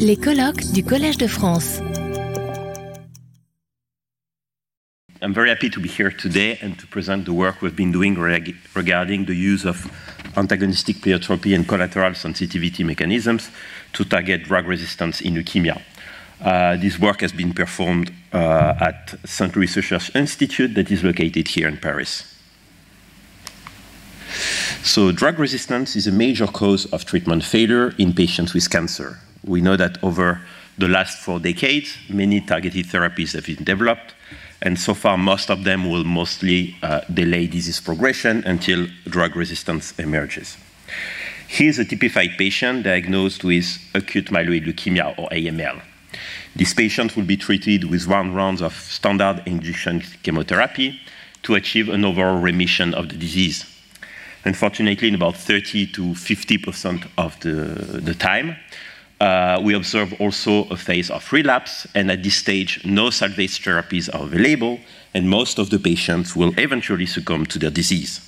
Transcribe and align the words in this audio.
Les 0.00 0.16
colloques 0.16 0.72
du 0.72 0.82
Collège 0.82 1.18
de 1.18 1.28
France. 1.28 1.80
I'm 5.22 5.32
very 5.32 5.50
happy 5.50 5.70
to 5.70 5.80
be 5.80 5.88
here 5.88 6.10
today 6.10 6.58
and 6.60 6.76
to 6.78 6.86
present 6.88 7.24
the 7.24 7.32
work 7.32 7.62
we've 7.62 7.76
been 7.76 7.92
doing 7.92 8.18
reg 8.18 8.56
regarding 8.74 9.24
the 9.24 9.34
use 9.34 9.64
of 9.64 9.86
antagonistic 10.36 10.96
pleiotropy 10.96 11.54
and 11.54 11.66
collateral 11.66 12.14
sensitivity 12.14 12.82
mechanisms 12.82 13.50
to 13.92 14.04
target 14.04 14.42
drug 14.44 14.66
resistance 14.66 15.20
in 15.20 15.34
leukemia. 15.34 15.80
Uh, 16.40 16.76
this 16.76 16.98
work 16.98 17.20
has 17.20 17.32
been 17.32 17.54
performed 17.54 18.12
uh, 18.32 18.74
at. 18.80 19.14
Louis 19.54 19.76
Research 19.76 20.14
Institute 20.14 20.74
that 20.74 20.90
is 20.90 21.04
located 21.04 21.48
here 21.48 21.68
in 21.68 21.76
Paris. 21.76 22.34
So, 24.82 25.12
drug 25.12 25.38
resistance 25.38 25.96
is 25.96 26.06
a 26.06 26.12
major 26.12 26.46
cause 26.46 26.86
of 26.86 27.04
treatment 27.04 27.44
failure 27.44 27.94
in 27.96 28.12
patients 28.12 28.52
with 28.52 28.68
cancer. 28.68 29.20
We 29.46 29.60
know 29.60 29.76
that 29.76 30.02
over 30.02 30.40
the 30.76 30.88
last 30.88 31.18
four 31.18 31.38
decades, 31.38 31.96
many 32.08 32.40
targeted 32.40 32.86
therapies 32.86 33.32
have 33.32 33.46
been 33.46 33.64
developed, 33.64 34.14
and 34.60 34.78
so 34.78 34.94
far, 34.94 35.16
most 35.16 35.50
of 35.50 35.64
them 35.64 35.88
will 35.88 36.04
mostly 36.04 36.76
uh, 36.82 37.00
delay 37.12 37.46
disease 37.46 37.80
progression 37.80 38.42
until 38.44 38.86
drug 39.04 39.36
resistance 39.36 39.98
emerges. 39.98 40.56
Here's 41.48 41.78
a 41.78 41.84
typified 41.84 42.30
patient 42.36 42.82
diagnosed 42.82 43.44
with 43.44 43.78
acute 43.94 44.26
myeloid 44.26 44.66
leukemia 44.66 45.16
or 45.18 45.28
AML. 45.28 45.80
This 46.56 46.74
patient 46.74 47.14
will 47.14 47.24
be 47.24 47.36
treated 47.36 47.84
with 47.84 48.08
one 48.08 48.34
round 48.34 48.62
of 48.62 48.74
standard 48.74 49.42
induction 49.46 50.02
chemotherapy 50.22 51.00
to 51.42 51.54
achieve 51.54 51.88
an 51.88 52.04
overall 52.04 52.40
remission 52.40 52.94
of 52.94 53.08
the 53.10 53.16
disease. 53.16 53.64
Unfortunately, 54.44 55.08
in 55.08 55.14
about 55.14 55.36
30 55.36 55.86
to 55.88 56.02
50% 56.14 57.08
of 57.18 57.38
the, 57.40 58.00
the 58.00 58.14
time, 58.14 58.56
we 59.62 59.74
observe 59.74 60.14
also 60.20 60.64
a 60.68 60.76
phase 60.76 61.10
of 61.10 61.32
relapse, 61.32 61.86
and 61.94 62.10
at 62.10 62.22
this 62.22 62.36
stage, 62.36 62.84
no 62.84 63.10
salvage 63.10 63.62
therapies 63.62 64.12
are 64.14 64.22
available, 64.22 64.80
and 65.14 65.28
most 65.28 65.58
of 65.58 65.70
the 65.70 65.78
patients 65.78 66.36
will 66.36 66.52
eventually 66.58 67.06
succumb 67.06 67.46
to 67.46 67.58
their 67.58 67.70
disease. 67.70 68.20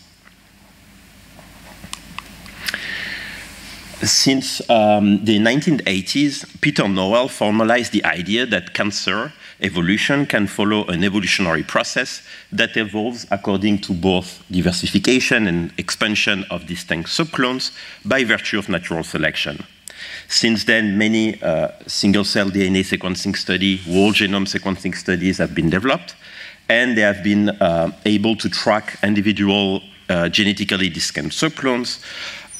Since 4.03 4.61
um, 4.71 5.25
the 5.25 5.39
1980s, 5.41 6.61
Peter 6.61 6.87
Nowell 6.87 7.27
formalized 7.27 7.93
the 7.93 8.05
idea 8.05 8.47
that 8.47 8.73
cancer 8.73 9.33
evolution 9.61 10.25
can 10.25 10.47
follow 10.47 10.87
an 10.87 11.03
evolutionary 11.03 11.65
process 11.65 12.23
that 12.53 12.77
evolves 12.77 13.27
according 13.33 13.79
to 13.81 13.93
both 13.93 14.45
diversification 14.53 15.49
and 15.49 15.73
expansion 15.79 16.45
of 16.49 16.67
distinct 16.67 17.09
subclones 17.11 17.73
by 18.05 18.23
virtue 18.23 18.61
of 18.61 18.69
natural 18.69 19.03
selection. 19.03 19.65
Since 20.29 20.65
then, 20.65 20.99
many 20.99 21.41
uh, 21.43 21.71
single 21.87 22.23
cell 22.23 22.51
DNA 22.51 22.85
sequencing 22.85 23.35
studies, 23.35 23.85
whole 23.87 24.13
genome 24.13 24.47
sequencing 24.47 24.95
studies 24.95 25.39
have 25.39 25.55
been 25.55 25.71
developed, 25.71 26.15
and 26.69 26.97
they 26.97 27.01
have 27.01 27.25
been 27.25 27.49
uh, 27.49 27.93
able 28.05 28.37
to 28.37 28.51
track 28.51 28.99
individual 29.03 29.83
uh, 30.11 30.29
genetically 30.29 30.91
distinct 30.91 31.35
subclones 31.35 32.03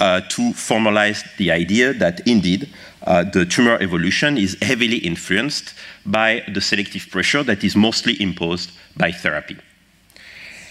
uh, 0.01 0.23
to 0.31 0.53
formalize 0.53 1.25
the 1.37 1.51
idea 1.51 1.93
that 1.93 2.27
indeed 2.27 2.71
uh, 3.07 3.25
the 3.25 3.45
tumor 3.45 3.77
evolution 3.83 4.39
is 4.39 4.57
heavily 4.63 4.99
influenced 4.99 5.75
by 6.07 6.43
the 6.55 6.61
selective 6.61 7.07
pressure 7.11 7.43
that 7.43 7.63
is 7.63 7.77
mostly 7.77 8.21
imposed 8.23 8.71
by 8.97 9.13
therapy. 9.13 9.57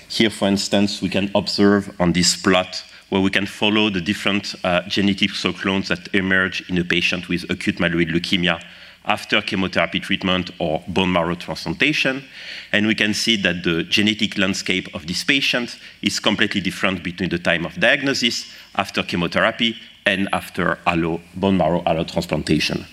Here, 0.10 0.30
for 0.30 0.48
instance, 0.48 1.02
we 1.02 1.10
can 1.10 1.30
observe 1.36 1.94
on 2.00 2.14
this 2.14 2.36
plot 2.36 2.84
where 3.10 3.22
we 3.22 3.30
can 3.30 3.46
follow 3.46 3.90
the 3.90 4.02
different 4.02 4.56
uh, 4.64 4.82
genetic 4.88 5.32
subclones 5.32 5.88
that 5.88 6.14
emerge 6.14 6.70
in 6.70 6.78
a 6.78 6.84
patient 6.84 7.30
with 7.30 7.50
acute 7.50 7.78
myeloid 7.78 8.12
leukemia 8.12 8.62
after 9.08 9.42
chemotherapy 9.42 10.00
treatment 10.00 10.52
or 10.60 10.84
bone 10.88 11.12
marrow 11.12 11.36
transplantation. 11.36 12.24
And 12.72 12.86
we 12.86 12.96
can 12.96 13.14
see 13.14 13.38
that 13.38 13.64
the 13.64 13.84
genetic 13.84 14.38
landscape 14.38 14.94
of 14.94 15.08
this 15.08 15.24
patient 15.24 15.80
is 16.02 16.20
completely 16.20 16.62
different 16.62 17.04
between 17.04 17.30
the 17.30 17.40
time 17.40 17.66
of 17.66 17.80
diagnosis, 17.80 18.52
after 18.76 19.04
chemotherapy, 19.04 19.78
and 20.06 20.30
after 20.34 20.78
allo, 20.86 21.22
bone 21.36 21.58
marrow 21.58 21.82
allotransplantation. 21.84 22.86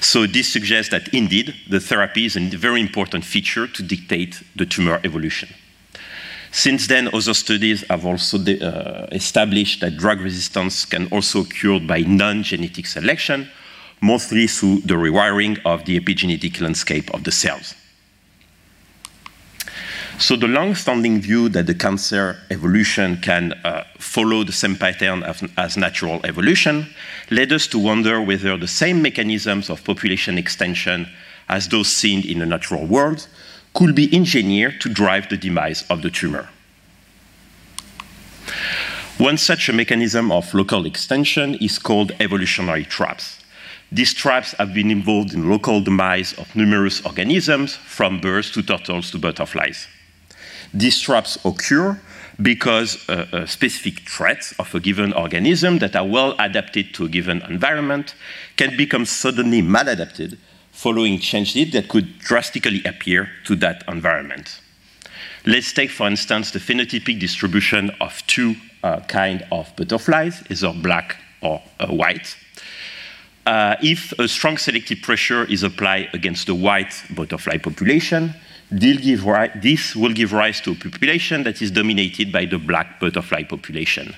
So 0.00 0.26
this 0.26 0.52
suggests 0.52 0.90
that 0.90 1.08
indeed 1.08 1.54
the 1.68 1.80
therapy 1.80 2.26
is 2.26 2.36
a 2.36 2.40
very 2.40 2.80
important 2.80 3.24
feature 3.24 3.66
to 3.66 3.82
dictate 3.82 4.42
the 4.54 4.66
tumor 4.66 5.00
evolution. 5.04 5.48
Since 6.54 6.86
then, 6.86 7.08
other 7.08 7.34
studies 7.34 7.84
have 7.90 8.06
also 8.06 8.38
uh, 8.38 9.08
established 9.10 9.80
that 9.80 9.96
drug 9.96 10.20
resistance 10.20 10.84
can 10.84 11.08
also 11.08 11.40
occur 11.40 11.80
by 11.80 12.02
non-genetic 12.02 12.86
selection, 12.86 13.50
mostly 14.00 14.46
through 14.46 14.82
the 14.82 14.94
rewiring 14.94 15.60
of 15.64 15.84
the 15.84 15.98
epigenetic 15.98 16.60
landscape 16.60 17.12
of 17.12 17.24
the 17.24 17.32
cells. 17.32 17.74
So 20.20 20.36
the 20.36 20.46
long-standing 20.46 21.22
view 21.22 21.48
that 21.48 21.66
the 21.66 21.74
cancer 21.74 22.38
evolution 22.52 23.16
can 23.16 23.54
uh, 23.64 23.82
follow 23.98 24.44
the 24.44 24.52
same 24.52 24.76
pattern 24.76 25.24
as, 25.24 25.42
as, 25.56 25.76
natural 25.76 26.20
evolution 26.24 26.86
led 27.32 27.52
us 27.52 27.66
to 27.66 27.80
wonder 27.80 28.22
whether 28.22 28.56
the 28.56 28.68
same 28.68 29.02
mechanisms 29.02 29.70
of 29.70 29.82
population 29.82 30.38
extension 30.38 31.08
as 31.48 31.68
those 31.68 31.88
seen 31.88 32.24
in 32.24 32.38
the 32.38 32.46
natural 32.46 32.86
world 32.86 33.26
could 33.74 33.94
be 33.94 34.14
engineered 34.14 34.80
to 34.80 34.88
drive 34.88 35.28
the 35.28 35.36
demise 35.36 35.84
of 35.90 36.02
the 36.02 36.10
tumor. 36.10 36.48
One 39.18 39.36
such 39.36 39.68
a 39.68 39.72
mechanism 39.72 40.32
of 40.32 40.52
local 40.54 40.86
extension 40.86 41.54
is 41.56 41.78
called 41.78 42.12
evolutionary 42.20 42.84
traps. 42.84 43.38
These 43.92 44.14
traps 44.14 44.52
have 44.58 44.74
been 44.74 44.90
involved 44.90 45.34
in 45.34 45.48
local 45.48 45.80
demise 45.80 46.32
of 46.32 46.54
numerous 46.56 47.04
organisms, 47.04 47.76
from 47.76 48.20
birds 48.20 48.50
to 48.52 48.62
turtles 48.62 49.10
to 49.12 49.18
butterflies. 49.18 49.86
These 50.72 51.00
traps 51.00 51.38
occur 51.44 52.00
because 52.42 53.08
uh, 53.08 53.26
uh, 53.32 53.46
specific 53.46 54.00
threats 54.08 54.52
of 54.58 54.74
a 54.74 54.80
given 54.80 55.12
organism 55.12 55.78
that 55.78 55.94
are 55.94 56.06
well 56.06 56.34
adapted 56.40 56.92
to 56.94 57.04
a 57.04 57.08
given 57.08 57.40
environment 57.42 58.16
can 58.56 58.76
become 58.76 59.04
suddenly 59.04 59.62
maladapted 59.62 60.36
following 60.74 61.18
change 61.18 61.54
changes 61.54 61.72
that 61.72 61.88
could 61.88 62.18
drastically 62.18 62.82
appear 62.84 63.30
to 63.44 63.56
that 63.56 63.84
environment. 63.88 64.60
Let's 65.46 65.72
take, 65.72 65.90
for 65.90 66.06
instance, 66.06 66.50
the 66.50 66.58
phenotypic 66.58 67.20
distribution 67.20 67.90
of 68.00 68.26
two 68.26 68.56
uh, 68.82 69.00
kind 69.00 69.46
of 69.52 69.74
butterflies, 69.76 70.42
either 70.50 70.72
black 70.72 71.16
or 71.40 71.62
uh, 71.78 71.86
white. 71.86 72.36
Uh, 73.46 73.76
if 73.82 74.12
a 74.18 74.26
strong 74.26 74.58
selective 74.58 75.00
pressure 75.02 75.44
is 75.44 75.62
applied 75.62 76.08
against 76.12 76.46
the 76.46 76.54
white 76.54 76.94
butterfly 77.10 77.58
population, 77.58 78.34
this 78.70 79.94
will 79.94 80.12
give 80.12 80.32
rise 80.32 80.60
to 80.62 80.72
a 80.72 80.74
population 80.74 81.44
that 81.44 81.62
is 81.62 81.70
dominated 81.70 82.32
by 82.32 82.46
the 82.46 82.58
black 82.58 82.98
butterfly 82.98 83.42
population. 83.44 84.14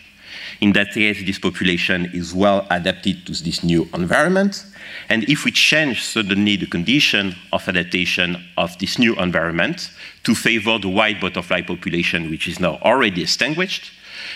In 0.61 0.73
that 0.73 0.93
case, 0.93 1.25
this 1.25 1.39
population 1.39 2.11
is 2.15 2.35
well 2.35 2.67
adapted 2.71 3.27
to 3.27 3.33
this 3.33 3.63
new 3.63 3.89
environment. 3.95 4.65
And 5.09 5.25
if 5.29 5.45
we 5.45 5.51
change 5.51 6.03
suddenly 6.03 6.57
the 6.57 6.67
condition 6.67 7.35
of 7.53 7.69
adaptation 7.69 8.43
of 8.57 8.79
this 8.79 8.99
new 8.99 9.15
environment 9.17 9.91
to 10.25 10.35
favor 10.35 10.79
the 10.79 10.89
white 10.89 11.21
butterfly 11.21 11.63
population, 11.63 12.31
which 12.31 12.49
is 12.49 12.59
now 12.59 12.79
already 12.83 13.23
extinguished, 13.23 13.93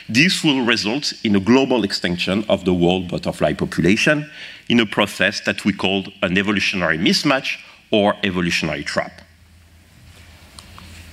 this 0.08 0.44
will 0.44 0.64
result 0.64 1.12
in 1.24 1.36
a 1.36 1.40
global 1.40 1.84
extinction 1.84 2.44
of 2.48 2.64
the 2.64 2.74
world 2.74 3.08
butterfly 3.08 3.54
population 3.54 4.30
in 4.68 4.80
a 4.80 4.86
process 4.86 5.40
that 5.40 5.64
we 5.64 5.72
call 5.72 6.04
an 6.22 6.36
evolutionary 6.36 6.98
mismatch 6.98 7.58
or 7.90 8.14
evolutionary 8.22 8.84
trap. 8.84 9.22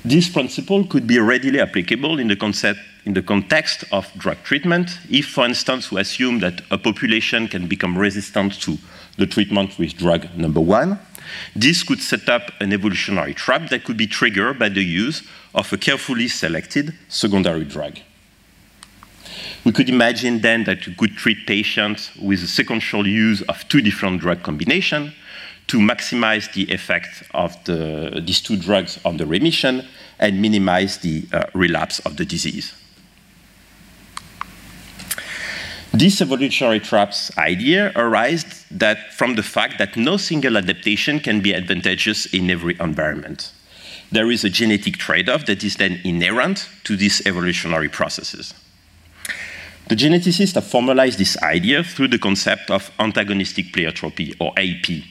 This 0.03 0.29
principle 0.29 0.85
could 0.85 1.07
be 1.07 1.19
readily 1.19 1.59
applicable 1.59 2.19
in 2.19 2.27
the, 2.27 2.35
concept, 2.35 2.79
in 3.07 3.13
the 3.13 3.21
context 3.21 3.85
of 3.93 4.11
drug 4.17 4.37
treatment 4.43 4.99
if, 5.09 5.27
for 5.27 5.45
instance, 5.45 5.89
we 5.89 6.01
assume 6.01 6.39
that 6.39 6.61
a 6.69 6.77
population 6.77 7.47
can 7.47 7.65
become 7.65 7.97
resistant 7.97 8.61
to 8.61 8.77
the 9.17 9.25
treatment 9.25 9.79
with 9.79 9.95
drug 9.95 10.27
number 10.35 10.59
one. 10.59 10.99
This 11.55 11.83
could 11.83 12.01
set 12.01 12.27
up 12.27 12.51
an 12.59 12.73
evolutionary 12.73 13.33
trap 13.33 13.69
that 13.69 13.85
could 13.85 13.95
be 13.95 14.07
triggered 14.07 14.59
by 14.59 14.67
the 14.67 14.83
use 14.83 15.23
of 15.55 15.71
a 15.71 15.77
carefully 15.77 16.27
selected 16.27 16.93
secondary 17.07 17.63
drug. 17.63 17.97
We 19.63 19.71
could 19.71 19.89
imagine 19.89 20.41
then 20.41 20.65
that 20.65 20.85
we 20.85 20.93
could 20.93 21.15
treat 21.15 21.47
patients 21.47 22.13
with 22.21 22.43
a 22.43 22.47
sequential 22.47 23.07
use 23.07 23.41
of 23.43 23.65
two 23.69 23.79
different 23.79 24.19
drug 24.19 24.43
combinations 24.43 25.13
to 25.67 25.77
maximize 25.79 26.51
the 26.53 26.69
effect 26.73 27.23
of 27.33 27.55
the, 27.63 28.21
these 28.25 28.41
two 28.41 28.57
drugs 28.57 28.99
on 29.05 29.15
the 29.15 29.25
remission 29.25 29.85
and 30.19 30.41
minimize 30.41 30.97
the 30.97 31.25
uh, 31.31 31.45
relapse 31.53 31.99
of 31.99 32.17
the 32.17 32.25
disease. 32.25 32.73
This 35.97 36.21
evolutionary 36.21 36.79
traps 36.79 37.35
idea 37.39 37.91
arises 37.95 38.65
that 38.69 39.13
from 39.13 39.33
the 39.33 39.41
fact 39.41 39.79
that 39.79 39.97
no 39.97 40.17
single 40.17 40.55
adaptation 40.55 41.19
can 41.19 41.41
be 41.41 41.55
advantageous 41.55 42.27
in 42.27 42.51
every 42.51 42.77
environment. 42.79 43.51
There 44.11 44.29
is 44.29 44.43
a 44.43 44.49
genetic 44.51 44.97
trade-off 44.97 45.47
that 45.47 45.63
is 45.63 45.77
then 45.77 45.99
inherent 46.03 46.69
to 46.83 46.95
these 46.95 47.25
evolutionary 47.25 47.89
processes. 47.89 48.53
The 49.89 49.95
geneticists 49.95 50.53
have 50.53 50.67
formalized 50.67 51.17
this 51.17 51.35
idea 51.41 51.83
through 51.83 52.09
the 52.09 52.19
concept 52.19 52.69
of 52.69 52.91
antagonistic 52.99 53.73
pleiotropy, 53.73 54.35
or 54.39 54.53
AP. 54.55 55.03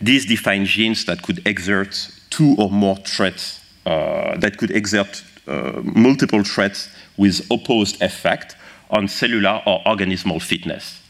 These 0.00 0.26
define 0.26 0.64
genes 0.64 1.04
that 1.04 1.22
could 1.22 1.46
exert 1.46 2.10
two 2.30 2.56
or 2.58 2.72
more 2.72 2.96
threats, 2.96 3.60
uh, 3.86 4.36
that 4.38 4.56
could 4.56 4.72
exert 4.72 5.22
uh, 5.46 5.80
multiple 5.84 6.42
threats 6.42 6.88
with 7.16 7.46
opposed 7.52 8.02
effect 8.02 8.56
on 8.90 9.08
cellular 9.08 9.62
or 9.66 9.82
organismal 9.84 10.40
fitness. 10.40 11.02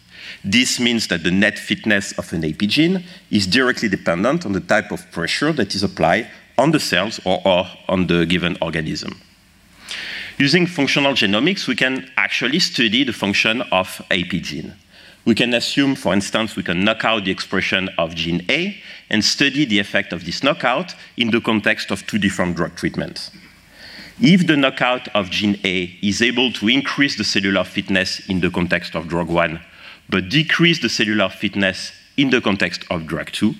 This 0.44 0.78
means 0.78 1.08
that 1.08 1.24
the 1.24 1.30
net 1.30 1.58
fitness 1.58 2.12
of 2.12 2.32
an 2.32 2.44
AP 2.44 2.58
gene 2.68 3.04
is 3.30 3.46
directly 3.46 3.88
dependent 3.88 4.46
on 4.46 4.52
the 4.52 4.60
type 4.60 4.92
of 4.92 5.10
pressure 5.10 5.52
that 5.52 5.74
is 5.74 5.82
applied 5.82 6.28
on 6.56 6.70
the 6.70 6.80
cells 6.80 7.20
or, 7.24 7.40
or 7.44 7.66
on 7.88 8.06
the 8.06 8.26
given 8.26 8.56
organism. 8.60 9.20
Using 10.38 10.66
functional 10.66 11.14
genomics, 11.14 11.66
we 11.66 11.74
can 11.74 12.08
actually 12.16 12.60
study 12.60 13.02
the 13.02 13.12
function 13.12 13.62
of 13.72 14.00
AP 14.10 14.30
gene. 14.42 14.74
We 15.24 15.34
can 15.34 15.52
assume, 15.52 15.94
for 15.94 16.14
instance, 16.14 16.56
we 16.56 16.62
can 16.62 16.84
knock 16.84 17.04
out 17.04 17.24
the 17.24 17.30
expression 17.30 17.90
of 17.98 18.14
gene 18.14 18.44
A 18.48 18.80
and 19.10 19.24
study 19.24 19.64
the 19.64 19.78
effect 19.78 20.12
of 20.12 20.24
this 20.24 20.42
knockout 20.42 20.94
in 21.16 21.30
the 21.30 21.40
context 21.40 21.90
of 21.90 22.06
two 22.06 22.18
different 22.18 22.56
drug 22.56 22.76
treatments. 22.76 23.30
If 24.20 24.48
the 24.48 24.56
knockout 24.56 25.06
of 25.14 25.30
gene 25.30 25.60
A 25.64 25.96
is 26.02 26.20
able 26.22 26.52
to 26.54 26.68
increase 26.68 27.16
the 27.16 27.22
cellular 27.22 27.62
fitness 27.62 28.18
in 28.28 28.40
the 28.40 28.50
context 28.50 28.96
of 28.96 29.06
drug 29.06 29.28
1, 29.28 29.60
but 30.08 30.28
decrease 30.28 30.80
the 30.80 30.88
cellular 30.88 31.28
fitness 31.28 31.92
in 32.16 32.30
the 32.30 32.40
context 32.40 32.84
of 32.90 33.06
drug 33.06 33.30
2, 33.30 33.54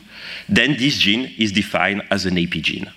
then 0.48 0.76
this 0.76 0.96
gene 0.98 1.32
is 1.38 1.52
defined 1.52 2.02
as 2.10 2.26
an 2.26 2.36
AP 2.36 2.50
gene. 2.50 2.90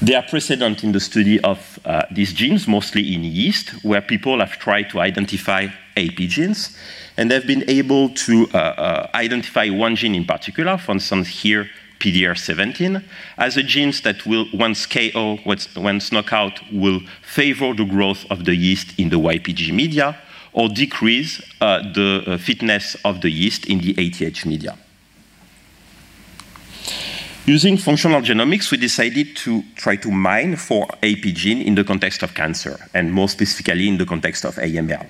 There 0.00 0.16
are 0.18 0.26
precedents 0.26 0.82
in 0.82 0.92
the 0.92 1.00
study 1.00 1.38
of 1.40 1.78
uh, 1.84 2.04
these 2.10 2.32
genes, 2.32 2.66
mostly 2.66 3.14
in 3.14 3.22
yeast, 3.24 3.70
where 3.84 4.00
people 4.00 4.40
have 4.40 4.52
tried 4.52 4.88
to 4.90 5.00
identify 5.00 5.66
AP 5.98 6.16
genes, 6.16 6.78
and 7.18 7.30
they've 7.30 7.46
been 7.46 7.64
able 7.68 8.08
to 8.10 8.48
uh, 8.54 8.56
uh, 8.56 9.10
identify 9.14 9.68
one 9.68 9.96
gene 9.96 10.14
in 10.14 10.24
particular, 10.24 10.78
for 10.78 10.92
instance, 10.92 11.28
here, 11.28 11.68
PDR17, 12.00 13.02
as 13.38 13.56
a 13.56 13.62
gene 13.62 13.92
that 14.04 14.26
will, 14.26 14.46
once 14.52 14.86
KO, 14.86 15.38
once 15.76 16.12
knockout, 16.12 16.60
will 16.72 17.00
favor 17.22 17.74
the 17.74 17.84
growth 17.84 18.24
of 18.30 18.44
the 18.44 18.54
yeast 18.54 18.98
in 18.98 19.08
the 19.08 19.16
YPG 19.16 19.72
media 19.72 20.18
or 20.52 20.68
decrease 20.68 21.42
uh, 21.60 21.82
the 21.92 22.24
uh, 22.26 22.38
fitness 22.38 22.96
of 23.04 23.20
the 23.20 23.30
yeast 23.30 23.66
in 23.66 23.80
the 23.80 23.94
ATH 23.98 24.46
media. 24.46 24.76
Using 27.44 27.76
functional 27.76 28.22
genomics, 28.22 28.72
we 28.72 28.78
decided 28.78 29.36
to 29.36 29.62
try 29.76 29.94
to 29.96 30.10
mine 30.10 30.56
for 30.56 30.88
AP 31.02 31.22
gene 31.34 31.62
in 31.62 31.76
the 31.76 31.84
context 31.84 32.24
of 32.24 32.34
cancer, 32.34 32.76
and 32.92 33.12
more 33.12 33.28
specifically 33.28 33.86
in 33.86 33.98
the 33.98 34.06
context 34.06 34.44
of 34.44 34.56
AML. 34.56 35.06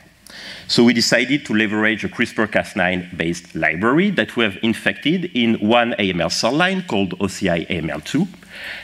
So 0.69 0.83
we 0.83 0.93
decided 0.93 1.47
to 1.47 1.55
leverage 1.55 2.05
a 2.05 2.09
CRISPR-Cas9 2.09 3.17
based 3.17 3.55
library 3.55 4.11
that 4.11 4.37
we 4.37 4.43
have 4.43 4.59
infected 4.63 5.31
in 5.33 5.55
one 5.61 5.93
AML 5.93 6.33
cell 6.33 6.53
line 6.53 6.83
called 6.89 7.17
OCI 7.21 7.69
AML2. 7.69 8.27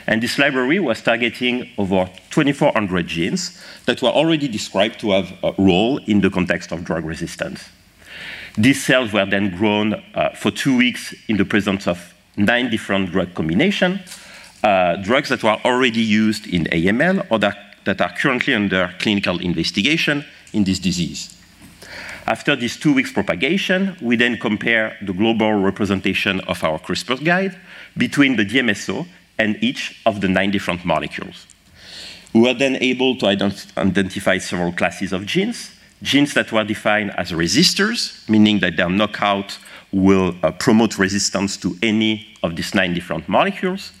And 0.07 0.23
this 0.23 0.37
library 0.37 0.79
was 0.79 1.01
targeting 1.01 1.69
over 1.77 2.09
2,400 2.29 3.07
genes 3.07 3.61
that 3.85 4.01
were 4.01 4.09
already 4.09 4.47
described 4.47 4.99
to 5.01 5.11
have 5.11 5.33
a 5.43 5.53
role 5.57 5.97
in 6.05 6.21
the 6.21 6.29
context 6.29 6.71
of 6.71 6.85
drug 6.85 7.03
resistance. 7.03 7.69
These 8.57 8.85
cells 8.85 9.11
were 9.11 9.25
then 9.25 9.55
grown 9.57 9.95
uh, 10.13 10.29
for 10.35 10.51
two 10.51 10.77
weeks 10.77 11.13
in 11.27 11.37
the 11.37 11.45
presence 11.45 11.87
of 11.87 12.13
nine 12.37 12.69
different 12.69 13.11
drug 13.11 13.33
combinations, 13.33 13.99
uh, 14.63 14.95
drugs 14.97 15.29
that 15.29 15.43
were 15.43 15.57
already 15.65 16.01
used 16.01 16.47
in 16.47 16.65
AML 16.65 17.27
or 17.29 17.39
that, 17.39 17.57
that 17.83 17.99
are 17.99 18.13
currently 18.15 18.53
under 18.53 18.93
clinical 18.99 19.39
investigation 19.39 20.23
in 20.53 20.63
this 20.63 20.79
disease. 20.79 21.35
After 22.25 22.55
this 22.55 22.77
two 22.77 22.93
weeks 22.93 23.11
propagation, 23.11 23.97
we 24.01 24.15
then 24.15 24.37
compare 24.37 24.97
the 25.01 25.11
global 25.11 25.53
representation 25.53 26.39
of 26.41 26.63
our 26.63 26.79
CRISPR 26.79 27.23
guide 27.23 27.57
between 27.97 28.37
the 28.37 28.45
DMSO 28.45 29.05
and 29.37 29.61
each 29.61 30.01
of 30.05 30.21
the 30.21 30.29
nine 30.29 30.51
different 30.51 30.85
molecules. 30.85 31.47
We 32.33 32.41
were 32.41 32.53
then 32.53 32.77
able 32.77 33.17
to 33.17 33.25
ident 33.25 33.77
identify 33.77 34.37
several 34.37 34.71
classes 34.71 35.11
of 35.11 35.25
genes, 35.25 35.71
genes 36.01 36.33
that 36.33 36.51
were 36.51 36.63
defined 36.63 37.11
as 37.17 37.31
resistors, 37.31 38.27
meaning 38.29 38.59
that 38.59 38.77
their 38.77 38.89
knockout 38.89 39.57
will 39.91 40.35
uh, 40.41 40.51
promote 40.51 40.97
resistance 40.97 41.57
to 41.57 41.77
any 41.83 42.27
of 42.41 42.55
these 42.55 42.73
nine 42.73 42.93
different 42.93 43.27
molecules. 43.29 43.91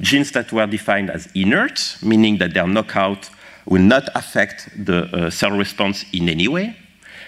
Genes 0.00 0.30
that 0.32 0.52
were 0.52 0.66
defined 0.66 1.10
as 1.10 1.28
inert, 1.34 1.96
meaning 2.02 2.38
that 2.38 2.54
their 2.54 2.66
knockout 2.66 3.30
will 3.66 3.82
not 3.82 4.08
affect 4.14 4.68
the 4.84 5.04
uh, 5.04 5.30
cell 5.30 5.50
response 5.50 6.04
in 6.12 6.28
any 6.28 6.48
way. 6.48 6.76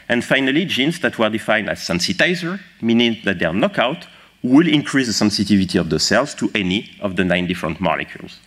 And 0.09 0.25
finally, 0.25 0.65
genes 0.67 1.01
that 1.01 1.19
were 1.19 1.31
defined 1.31 1.71
as 1.71 1.81
sensitizer, 1.81 2.61
meaning 2.81 3.19
that 3.25 3.39
they 3.39 3.47
are 3.47 3.55
knockout 3.55 4.07
will 4.43 4.69
increase 4.69 5.07
the 5.07 5.13
sensitivity 5.13 5.79
of 5.79 5.89
the 5.89 5.99
cells 5.99 6.35
to 6.35 6.51
any 6.55 6.91
of 7.01 7.17
the 7.17 7.25
nine 7.25 7.47
different 7.47 7.81
molecules. 7.81 8.41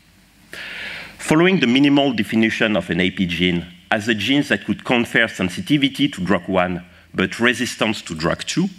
Following 1.18 1.60
the 1.60 1.68
minimal 1.68 2.14
definition 2.14 2.78
of 2.78 2.90
an 2.92 3.02
AP 3.02 3.16
gene 3.28 3.66
as 3.90 4.08
a 4.08 4.14
gene 4.14 4.44
that 4.44 4.66
could 4.66 4.86
confer 4.86 5.28
sensitivity 5.28 6.08
to 6.08 6.24
drug 6.24 6.48
1 6.48 6.86
but 7.14 7.40
resistance 7.40 8.02
to 8.04 8.14
drug 8.14 8.44
2, 8.44 8.70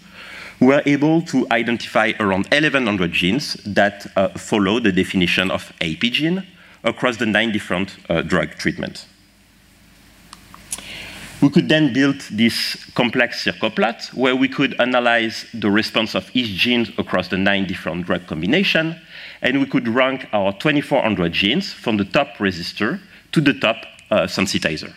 we 0.61 0.67
were 0.69 0.83
able 0.87 1.23
to 1.23 1.47
identify 1.51 2.13
around 2.21 2.47
1,100 2.47 3.11
genes 3.13 3.55
that 3.65 4.07
uh, 4.17 4.29
follow 4.31 4.79
the 4.79 4.93
definition 4.93 5.51
of 5.51 5.73
AP 5.81 6.01
gene 6.13 6.47
across 6.89 7.19
the 7.19 7.27
nine 7.27 7.53
different 7.53 7.97
uh, 8.09 8.23
drug 8.23 8.51
treatments. 8.57 9.07
We 11.41 11.51
could 11.51 11.69
then 11.69 11.93
build 11.93 12.21
this 12.33 12.85
complex 12.95 13.45
circoplot 13.45 14.13
where 14.13 14.35
we 14.35 14.49
could 14.49 14.75
analyze 14.81 15.47
the 15.55 15.71
response 15.71 16.17
of 16.17 16.29
each 16.35 16.49
gene 16.49 16.93
across 16.99 17.29
the 17.29 17.39
nine 17.39 17.67
different 17.67 18.07
drug 18.07 18.27
combinations, 18.27 18.97
and 19.41 19.61
we 19.61 19.67
could 19.67 19.87
rank 19.87 20.27
our 20.33 20.53
2,400 20.53 21.33
genes 21.33 21.73
from 21.73 21.97
the 21.97 22.05
top 22.05 22.39
resistor 22.39 23.01
to 23.31 23.41
the 23.41 23.55
top 23.55 23.77
uh, 24.11 24.23
sensitizer. 24.23 24.93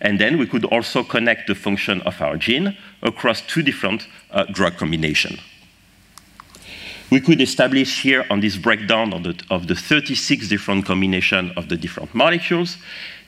And 0.00 0.18
then 0.18 0.38
we 0.38 0.46
could 0.46 0.64
also 0.64 1.02
connect 1.02 1.48
the 1.48 1.54
function 1.54 2.00
of 2.02 2.20
our 2.22 2.38
gene 2.38 2.76
across 3.02 3.42
two 3.42 3.62
different 3.62 4.08
uh, 4.30 4.44
drug 4.44 4.78
combinations. 4.78 5.38
We 7.10 7.20
could 7.20 7.40
establish 7.40 8.02
here 8.02 8.24
on 8.30 8.40
this 8.40 8.56
breakdown 8.56 9.12
of 9.12 9.22
the, 9.22 9.40
of 9.50 9.66
the 9.66 9.74
36 9.74 10.48
different 10.48 10.86
combinations 10.86 11.52
of 11.56 11.68
the 11.68 11.76
different 11.76 12.14
molecules, 12.14 12.76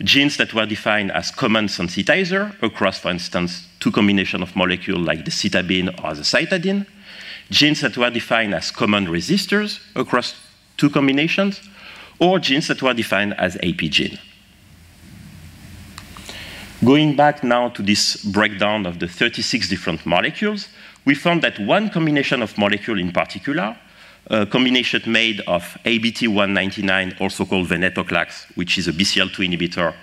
genes 0.02 0.36
that 0.38 0.54
were 0.54 0.66
defined 0.66 1.12
as 1.12 1.30
common 1.30 1.66
sensitizer 1.66 2.60
across, 2.62 2.98
for 2.98 3.10
instance, 3.10 3.66
two 3.78 3.92
combinations 3.92 4.42
of 4.42 4.56
molecules 4.56 5.06
like 5.06 5.24
the 5.24 5.30
cytabine 5.30 5.88
or 6.02 6.14
the 6.14 6.22
cytidine, 6.22 6.86
genes 7.50 7.80
that 7.82 7.96
were 7.96 8.10
defined 8.10 8.54
as 8.54 8.70
common 8.70 9.06
resistors 9.06 9.80
across 9.94 10.34
two 10.76 10.90
combinations, 10.90 11.60
or 12.18 12.38
genes 12.38 12.68
that 12.68 12.82
were 12.82 12.94
defined 12.94 13.34
as 13.34 13.56
AP 13.56 13.90
gene. 13.90 14.18
Going 16.84 17.16
back 17.16 17.42
now 17.42 17.68
to 17.70 17.82
this 17.82 18.16
breakdown 18.16 18.84
of 18.86 18.98
the 18.98 19.08
36 19.08 19.68
different 19.68 20.04
molecules, 20.04 20.68
we 21.06 21.14
found 21.14 21.40
that 21.42 21.58
one 21.60 21.88
combination 21.88 22.42
of 22.42 22.58
molecule 22.58 22.98
in 22.98 23.12
particular, 23.12 23.76
a 24.26 24.44
combination 24.44 25.00
made 25.06 25.40
of 25.46 25.62
ABT199, 25.84 27.20
also 27.20 27.44
called 27.44 27.68
venetoclax, 27.68 28.56
which 28.56 28.76
is 28.76 28.88
a 28.88 28.92
BCL2 28.92 29.48
inhibitor, 29.48 29.94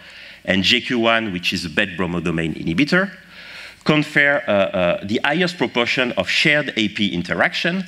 and 0.46 0.64
JQ1, 0.64 1.34
which 1.34 1.52
is 1.52 1.66
a 1.66 1.70
BET 1.70 1.90
bromodomain 1.98 2.56
inhibitor, 2.56 3.12
confer 3.84 4.42
uh, 4.48 4.52
uh, 4.52 5.06
the 5.06 5.20
highest 5.26 5.58
proportion 5.58 6.14
of 6.14 6.30
shared 6.30 6.70
AP 6.70 7.02
interaction 7.02 7.84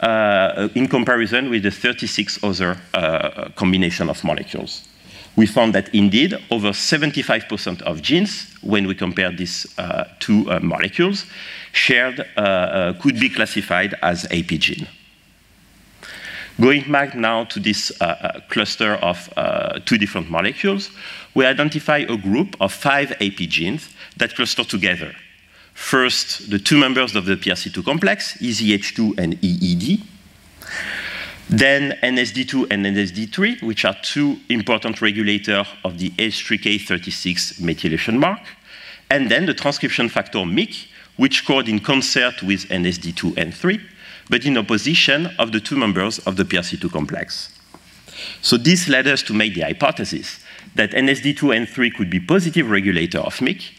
uh, 0.00 0.68
in 0.74 0.88
comparison 0.88 1.50
with 1.50 1.62
the 1.62 1.70
36 1.70 2.42
other 2.42 2.78
uh, 2.94 3.50
combination 3.54 4.08
of 4.08 4.24
molecules 4.24 4.88
we 5.36 5.46
found 5.46 5.74
that 5.74 5.94
indeed 5.94 6.34
over 6.50 6.70
75% 6.70 7.82
of 7.82 8.00
genes, 8.00 8.54
when 8.62 8.86
we 8.86 8.94
compare 8.94 9.30
these 9.30 9.66
uh, 9.78 10.04
two 10.18 10.50
uh, 10.50 10.58
molecules, 10.60 11.26
shared 11.72 12.20
uh, 12.36 12.40
uh 12.40 12.92
could 12.94 13.20
be 13.20 13.28
classified 13.28 13.94
as 14.02 14.24
AP 14.32 14.58
gene. 14.58 14.88
Going 16.58 16.90
back 16.90 17.14
now 17.14 17.44
to 17.44 17.60
this 17.60 17.92
uh, 18.00 18.04
uh, 18.04 18.40
cluster 18.48 18.94
of 18.94 19.28
two 19.84 19.98
different 19.98 20.30
molecules, 20.30 20.90
we 21.34 21.44
identify 21.44 21.98
a 21.98 22.16
group 22.16 22.56
of 22.60 22.72
five 22.72 23.12
AP 23.20 23.48
genes 23.50 23.90
that 24.16 24.34
cluster 24.34 24.64
together. 24.64 25.14
First, 25.74 26.50
the 26.50 26.58
two 26.58 26.78
members 26.78 27.14
of 27.14 27.26
the 27.26 27.36
PRC2 27.36 27.84
complex, 27.84 28.38
EZH2 28.38 29.18
and 29.18 29.38
EED. 29.44 30.02
Then 31.48 31.92
NSD2 32.02 32.72
and 32.72 32.84
NSD3, 32.84 33.62
which 33.62 33.84
are 33.84 33.96
two 34.02 34.38
important 34.48 35.00
regulators 35.00 35.66
of 35.84 35.98
the 35.98 36.10
H3K36 36.10 37.60
methylation 37.60 38.18
mark. 38.18 38.40
And 39.10 39.30
then 39.30 39.46
the 39.46 39.54
transcription 39.54 40.08
factor 40.08 40.38
MYC, 40.38 40.88
which 41.16 41.46
code 41.46 41.68
in 41.68 41.78
concert 41.78 42.42
with 42.42 42.64
NSD2 42.68 43.36
and 43.36 43.54
3, 43.54 43.80
but 44.28 44.44
in 44.44 44.58
opposition 44.58 45.28
of 45.38 45.52
the 45.52 45.60
two 45.60 45.76
members 45.76 46.18
of 46.20 46.36
the 46.36 46.44
PRC2 46.44 46.90
complex. 46.90 47.56
So 48.42 48.56
this 48.56 48.88
led 48.88 49.06
us 49.06 49.22
to 49.24 49.34
make 49.34 49.54
the 49.54 49.62
hypothesis 49.62 50.40
that 50.74 50.90
NSD2 50.90 51.56
and 51.56 51.68
3 51.68 51.90
could 51.92 52.10
be 52.10 52.18
positive 52.18 52.68
regulator 52.68 53.18
of 53.18 53.36
MYC, 53.36 53.70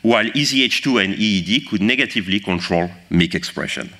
while 0.00 0.24
EZH2 0.24 1.04
and 1.04 1.14
EED 1.14 1.68
could 1.68 1.82
negatively 1.82 2.40
control 2.40 2.90
MYC 3.10 3.34
expression. 3.34 3.92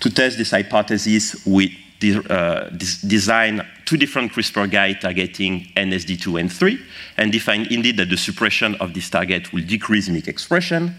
To 0.00 0.10
test 0.10 0.38
this 0.38 0.50
hypothesis, 0.50 1.46
we 1.46 1.78
de 1.98 2.18
uh, 2.30 2.68
design 3.06 3.66
two 3.86 3.96
different 3.96 4.32
CRISPR 4.32 4.70
guides 4.70 5.00
targeting 5.00 5.66
NSD2 5.76 6.40
and 6.40 6.52
3, 6.52 6.78
and 7.16 7.32
define 7.32 7.66
indeed 7.72 7.96
that 7.96 8.10
the 8.10 8.16
suppression 8.16 8.74
of 8.76 8.92
this 8.92 9.08
target 9.08 9.52
will 9.52 9.64
decrease 9.64 10.08
MYC 10.08 10.28
expression, 10.28 10.94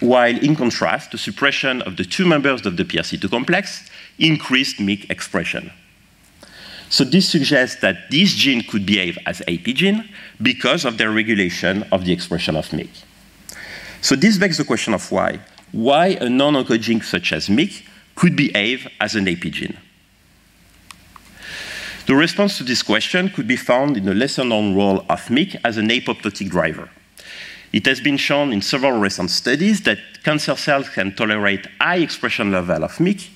while 0.00 0.36
in 0.36 0.56
contrast, 0.56 1.12
the 1.12 1.18
suppression 1.18 1.82
of 1.82 1.96
the 1.96 2.04
two 2.04 2.26
members 2.26 2.66
of 2.66 2.76
the 2.76 2.84
PRC2 2.84 3.30
complex 3.30 3.88
increased 4.18 4.78
MYC 4.78 5.08
expression. 5.10 5.70
So 6.88 7.04
this 7.04 7.28
suggests 7.28 7.80
that 7.80 8.10
this 8.10 8.32
gene 8.32 8.62
could 8.62 8.86
behave 8.86 9.18
as 9.26 9.40
AP 9.42 9.64
gene 9.74 10.08
because 10.40 10.84
of 10.84 10.98
their 10.98 11.10
regulation 11.10 11.84
of 11.92 12.04
the 12.04 12.12
expression 12.12 12.56
of 12.56 12.68
MYC. 12.68 12.88
So 14.00 14.14
this 14.16 14.38
begs 14.38 14.58
the 14.58 14.64
question 14.64 14.94
of 14.94 15.10
why. 15.10 15.40
Why 15.72 16.16
a 16.20 16.28
non-oncogene 16.28 17.02
such 17.02 17.32
as 17.32 17.48
MYC 17.48 17.82
could 18.16 18.34
behave 18.34 18.88
as 19.00 19.14
an 19.14 19.28
AP 19.28 19.52
gene? 19.52 19.78
The 22.06 22.14
response 22.14 22.58
to 22.58 22.64
this 22.64 22.82
question 22.82 23.30
could 23.30 23.48
be 23.48 23.56
found 23.56 23.96
in 23.96 24.04
the 24.04 24.14
lesser-known 24.14 24.74
role 24.74 25.00
of 25.08 25.26
MYC 25.26 25.60
as 25.64 25.76
an 25.76 25.88
apoptotic 25.88 26.48
driver. 26.48 26.88
It 27.72 27.84
has 27.86 28.00
been 28.00 28.16
shown 28.16 28.52
in 28.52 28.62
several 28.62 28.98
recent 28.98 29.30
studies 29.30 29.82
that 29.82 29.98
cancer 30.22 30.54
cells 30.56 30.88
can 30.88 31.14
tolerate 31.14 31.66
high 31.80 31.96
expression 31.96 32.52
level 32.52 32.84
of 32.84 32.92
MYC 32.92 33.28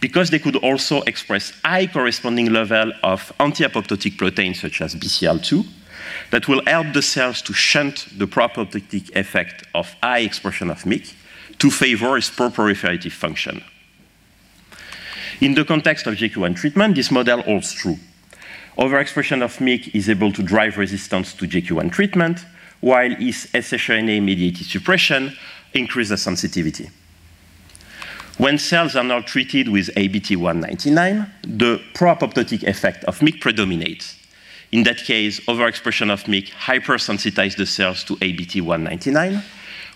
because 0.00 0.28
they 0.30 0.38
could 0.38 0.56
also 0.56 1.02
express 1.02 1.52
high 1.64 1.86
corresponding 1.86 2.52
level 2.52 2.92
of 3.02 3.32
anti-apoptotic 3.40 4.18
proteins 4.18 4.60
such 4.60 4.82
as 4.82 4.94
BCL2 4.94 5.66
that 6.30 6.48
will 6.48 6.62
help 6.66 6.92
the 6.92 7.02
cells 7.02 7.40
to 7.42 7.52
shunt 7.54 8.06
the 8.18 8.26
pro-apoptotic 8.26 9.16
effect 9.16 9.64
of 9.74 9.94
high 10.02 10.20
expression 10.20 10.70
of 10.70 10.82
MYC 10.84 11.14
to 11.58 11.70
favor 11.70 12.16
its 12.18 12.30
pro-proliferative 12.30 13.12
function. 13.12 13.64
In 15.40 15.54
the 15.54 15.64
context 15.64 16.08
of 16.08 16.14
JQ1 16.14 16.56
treatment, 16.56 16.96
this 16.96 17.12
model 17.12 17.42
holds 17.42 17.72
true. 17.72 17.96
Overexpression 18.76 19.40
of 19.40 19.56
MYC 19.58 19.94
is 19.94 20.08
able 20.08 20.32
to 20.32 20.42
drive 20.42 20.76
resistance 20.76 21.32
to 21.34 21.46
JQ1 21.46 21.92
treatment, 21.92 22.44
while 22.80 23.12
its 23.12 23.46
shRNA-mediated 23.46 24.66
suppression 24.66 25.32
increases 25.74 26.22
sensitivity. 26.22 26.90
When 28.38 28.58
cells 28.58 28.96
are 28.96 29.04
now 29.04 29.20
treated 29.20 29.68
with 29.68 29.90
ABT-199, 29.96 31.30
the 31.42 31.80
pro-apoptotic 31.94 32.64
effect 32.64 33.04
of 33.04 33.20
MYC 33.20 33.40
predominates. 33.40 34.16
In 34.72 34.82
that 34.84 34.98
case, 34.98 35.38
overexpression 35.46 36.10
of 36.10 36.24
MYC 36.24 36.50
hypersensitizes 36.50 37.56
the 37.56 37.66
cells 37.66 38.02
to 38.04 38.18
ABT-199, 38.20 39.42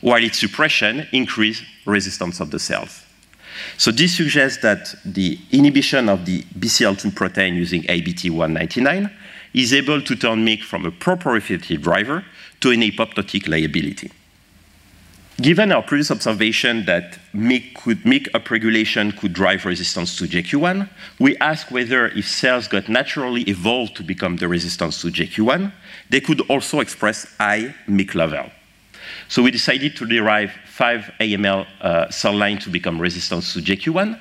while 0.03 0.23
its 0.23 0.39
suppression 0.39 1.09
increases 1.13 1.67
resistance 1.85 2.39
of 2.39 2.53
the 2.53 2.61
cells. 2.61 3.05
So 3.77 3.91
this 3.91 4.17
suggests 4.17 4.63
that 4.63 4.95
the 5.05 5.39
inhibition 5.51 6.09
of 6.09 6.25
the 6.25 6.43
BCL2 6.59 7.15
protein 7.15 7.55
using 7.55 7.85
ABT-199 7.89 9.11
is 9.55 9.73
able 9.73 10.01
to 10.01 10.17
turn 10.17 10.45
MYC 10.45 10.63
from 10.63 10.87
a 10.87 10.91
pro-proliferative 10.91 11.83
driver 11.83 12.25
to 12.61 12.71
an 12.71 12.81
apoptotic 12.81 13.49
liability. 13.49 14.11
Given 15.41 15.73
our 15.73 15.83
previous 15.83 16.11
observation 16.11 16.85
that 16.85 17.19
MYC, 17.35 17.75
could, 17.75 18.03
MYC 18.05 18.31
upregulation 18.31 19.17
could 19.19 19.33
drive 19.33 19.65
resistance 19.65 20.17
to 20.19 20.25
JQ1, 20.25 20.89
we 21.19 21.37
ask 21.39 21.71
whether 21.71 22.09
if 22.09 22.29
cells 22.29 22.69
got 22.69 22.89
naturally 22.89 23.43
evolved 23.43 23.97
to 23.97 24.03
become 24.03 24.37
the 24.37 24.47
resistance 24.47 25.01
to 25.03 25.09
JQ1, 25.09 25.73
they 26.11 26.21
could 26.21 26.43
also 26.43 26.81
express 26.81 27.35
high 27.39 27.75
MYC 27.89 28.15
level. 28.15 28.51
So 29.29 29.43
we 29.43 29.51
decided 29.51 29.97
to 29.97 30.07
derive 30.07 30.53
five 30.67 31.11
AML 31.21 31.67
uh, 31.81 32.11
cell 32.11 32.35
lines 32.35 32.65
to 32.65 32.71
become 32.71 33.01
resistant 33.01 33.45
to 33.45 33.61
JQ1, 33.61 34.19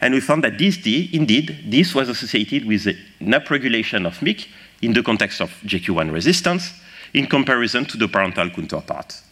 and 0.00 0.14
we 0.14 0.20
found 0.20 0.44
that 0.44 0.58
this 0.58 0.78
indeed, 0.86 1.64
this 1.66 1.94
was 1.94 2.08
associated 2.08 2.66
with 2.66 2.86
an 2.86 3.32
upregulation 3.32 4.06
of 4.06 4.18
MYC 4.18 4.46
in 4.82 4.92
the 4.92 5.02
context 5.02 5.40
of 5.40 5.50
JQ1 5.64 6.12
resistance 6.12 6.72
in 7.12 7.26
comparison 7.26 7.84
to 7.86 7.96
the 7.96 8.08
parental 8.08 8.50
counterpart. 8.50 9.22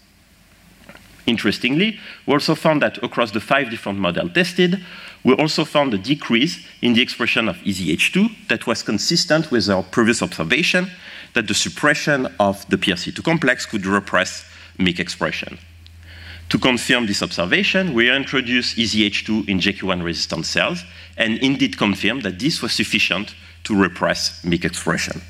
Interestingly, 1.26 2.00
we 2.26 2.32
also 2.32 2.54
found 2.54 2.82
that 2.82 3.02
across 3.02 3.30
the 3.30 3.40
five 3.40 3.70
different 3.70 3.98
models 3.98 4.32
tested, 4.32 4.84
we 5.22 5.34
also 5.34 5.64
found 5.64 5.94
a 5.94 5.98
decrease 5.98 6.66
in 6.80 6.94
the 6.94 7.02
expression 7.02 7.48
of 7.48 7.56
EZH2 7.58 8.48
that 8.48 8.66
was 8.66 8.82
consistent 8.82 9.50
with 9.50 9.68
our 9.68 9.84
previous 9.84 10.20
observation 10.20 10.90
that 11.34 11.46
the 11.46 11.54
suppression 11.54 12.26
of 12.40 12.68
the 12.70 12.76
PRC2 12.76 13.22
complex 13.22 13.66
could 13.66 13.86
repress 13.86 14.44
MYC 14.78 15.00
expression. 15.00 15.58
To 16.48 16.58
confirm 16.58 17.06
this 17.06 17.22
observation, 17.22 17.94
we 17.94 18.14
introduced 18.14 18.76
EZH2 18.76 19.48
in 19.48 19.58
JQ1 19.58 20.04
resistant 20.04 20.44
cells 20.44 20.84
and 21.16 21.38
indeed 21.38 21.78
confirmed 21.78 22.22
that 22.22 22.38
this 22.38 22.60
was 22.60 22.72
sufficient 22.72 23.34
to 23.64 23.74
repress 23.74 24.42
MYC 24.44 24.64
expression. 24.64 25.22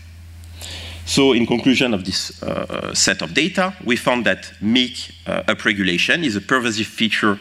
So 1.05 1.33
in 1.33 1.47
conclusion 1.47 1.95
of 1.95 2.05
this 2.05 2.43
uh, 2.43 2.95
set 2.95 3.23
of 3.23 3.35
data, 3.35 3.75
we 3.85 3.97
found 3.97 4.25
that 4.27 4.53
MYC 4.63 5.13
uh, 5.27 5.43
upregulation 5.45 6.25
is 6.25 6.37
a 6.37 6.41
pervasive 6.41 6.87
feature 6.87 7.39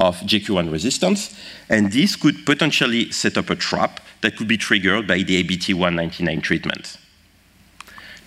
of 0.00 0.16
JQ1 0.20 0.72
resistance, 0.72 1.38
and 1.68 1.92
this 1.92 2.16
could 2.16 2.44
potentially 2.44 3.12
set 3.12 3.36
up 3.36 3.50
a 3.50 3.56
trap 3.56 4.00
that 4.20 4.36
could 4.36 4.48
be 4.48 4.56
triggered 4.56 5.06
by 5.06 5.22
the 5.22 5.36
ABT-199 5.36 6.42
treatment. 6.42 6.96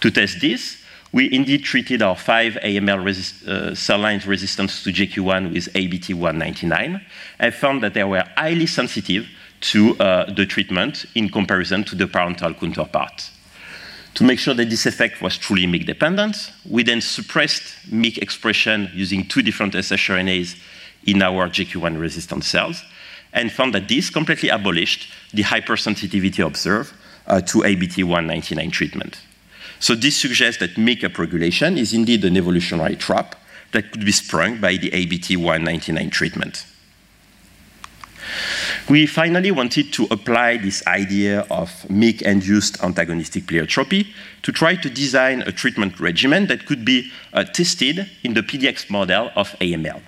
To 0.01 0.12
test 0.12 0.39
this, 0.39 0.81
we 1.12 1.32
indeed 1.34 1.64
treated 1.64 2.02
our 2.02 2.16
five 2.16 2.54
AML 2.64 3.48
uh, 3.48 3.76
cell 3.76 4.00
lines 4.00 4.28
resistance 4.28 4.84
to 4.84 4.92
JQ1 4.92 5.54
with 5.54 5.70
ABT-199 5.76 7.02
and 7.40 7.54
found 7.54 7.82
that 7.84 7.94
they 7.94 8.04
were 8.04 8.24
highly 8.36 8.66
sensitive 8.66 9.28
to 9.60 9.98
uh, 9.98 10.32
the 10.34 10.46
treatment 10.46 11.06
in 11.16 11.30
comparison 11.30 11.84
to 11.86 11.96
the 11.96 12.08
parental 12.08 12.54
counterpart. 12.54 13.32
To 14.16 14.24
make 14.24 14.40
sure 14.40 14.54
that 14.56 14.70
this 14.70 14.86
effect 14.86 15.22
was 15.22 15.38
truly 15.38 15.66
MYC 15.66 15.86
dependent, 15.86 16.52
we 16.68 16.84
then 16.84 17.02
suppressed 17.02 17.64
MYC 17.90 18.18
expression 18.18 18.90
using 18.94 19.28
two 19.28 19.42
different 19.42 19.74
shRNAs 19.74 20.60
in 21.06 21.22
our 21.22 21.48
JQ1 21.48 22.00
resistant 22.00 22.44
cells 22.44 22.84
and 23.32 23.52
found 23.52 23.76
that 23.76 23.88
this 23.88 24.10
completely 24.10 24.50
abolished 24.50 25.12
the 25.34 25.44
hypersensitivity 25.44 26.46
observed 26.46 26.94
uh, 27.28 27.42
to 27.42 27.60
ABT199 27.60 28.72
treatment. 28.72 29.20
So 29.79 29.96
this 29.96 30.17
suggests 30.17 30.60
that 30.60 30.75
MYC 30.75 31.01
upregulation 31.01 31.77
is 31.77 31.93
indeed 31.93 32.24
an 32.25 32.38
evolutionary 32.38 32.96
trap 32.96 33.36
that 33.72 33.91
could 33.91 34.05
be 34.05 34.12
sprung 34.12 34.60
by 34.60 34.77
the 34.77 34.89
ABT199 34.91 36.12
treatment. 36.12 36.65
We 38.89 39.05
finally 39.05 39.51
wanted 39.51 39.91
to 39.93 40.07
apply 40.12 40.57
this 40.57 40.86
idea 40.88 41.41
of 41.51 41.69
MYC-induced 41.89 42.81
antagonistic 42.84 43.43
pleiotropy 43.46 44.07
to 44.43 44.51
try 44.51 44.75
to 44.75 44.89
design 44.89 45.41
a 45.41 45.51
treatment 45.51 46.00
regimen 46.00 46.48
that 46.48 46.65
could 46.65 46.86
be 46.86 47.12
uh, 47.34 47.43
tested 47.43 48.10
in 48.24 48.34
the 48.34 48.41
PDX 48.41 48.89
model 48.89 49.29
of 49.36 49.51
AML. 49.60 50.01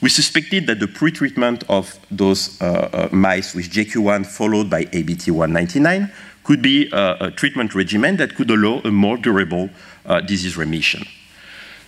We 0.00 0.08
suspected 0.08 0.66
that 0.66 0.80
the 0.80 0.86
pretreatment 0.86 1.64
of 1.68 1.98
those 2.10 2.60
uh, 2.60 2.64
uh, 2.64 3.08
mice 3.14 3.54
with 3.54 3.70
JQ1 3.70 4.26
followed 4.26 4.68
by 4.68 4.84
ABT199 4.86 6.10
could 6.48 6.62
be 6.62 6.88
a, 6.92 7.26
a, 7.26 7.30
treatment 7.30 7.74
regimen 7.74 8.16
that 8.16 8.34
could 8.34 8.50
allow 8.50 8.80
a 8.82 8.90
more 8.90 9.18
durable 9.18 9.68
uh, 10.06 10.18
disease 10.22 10.56
remission. 10.56 11.06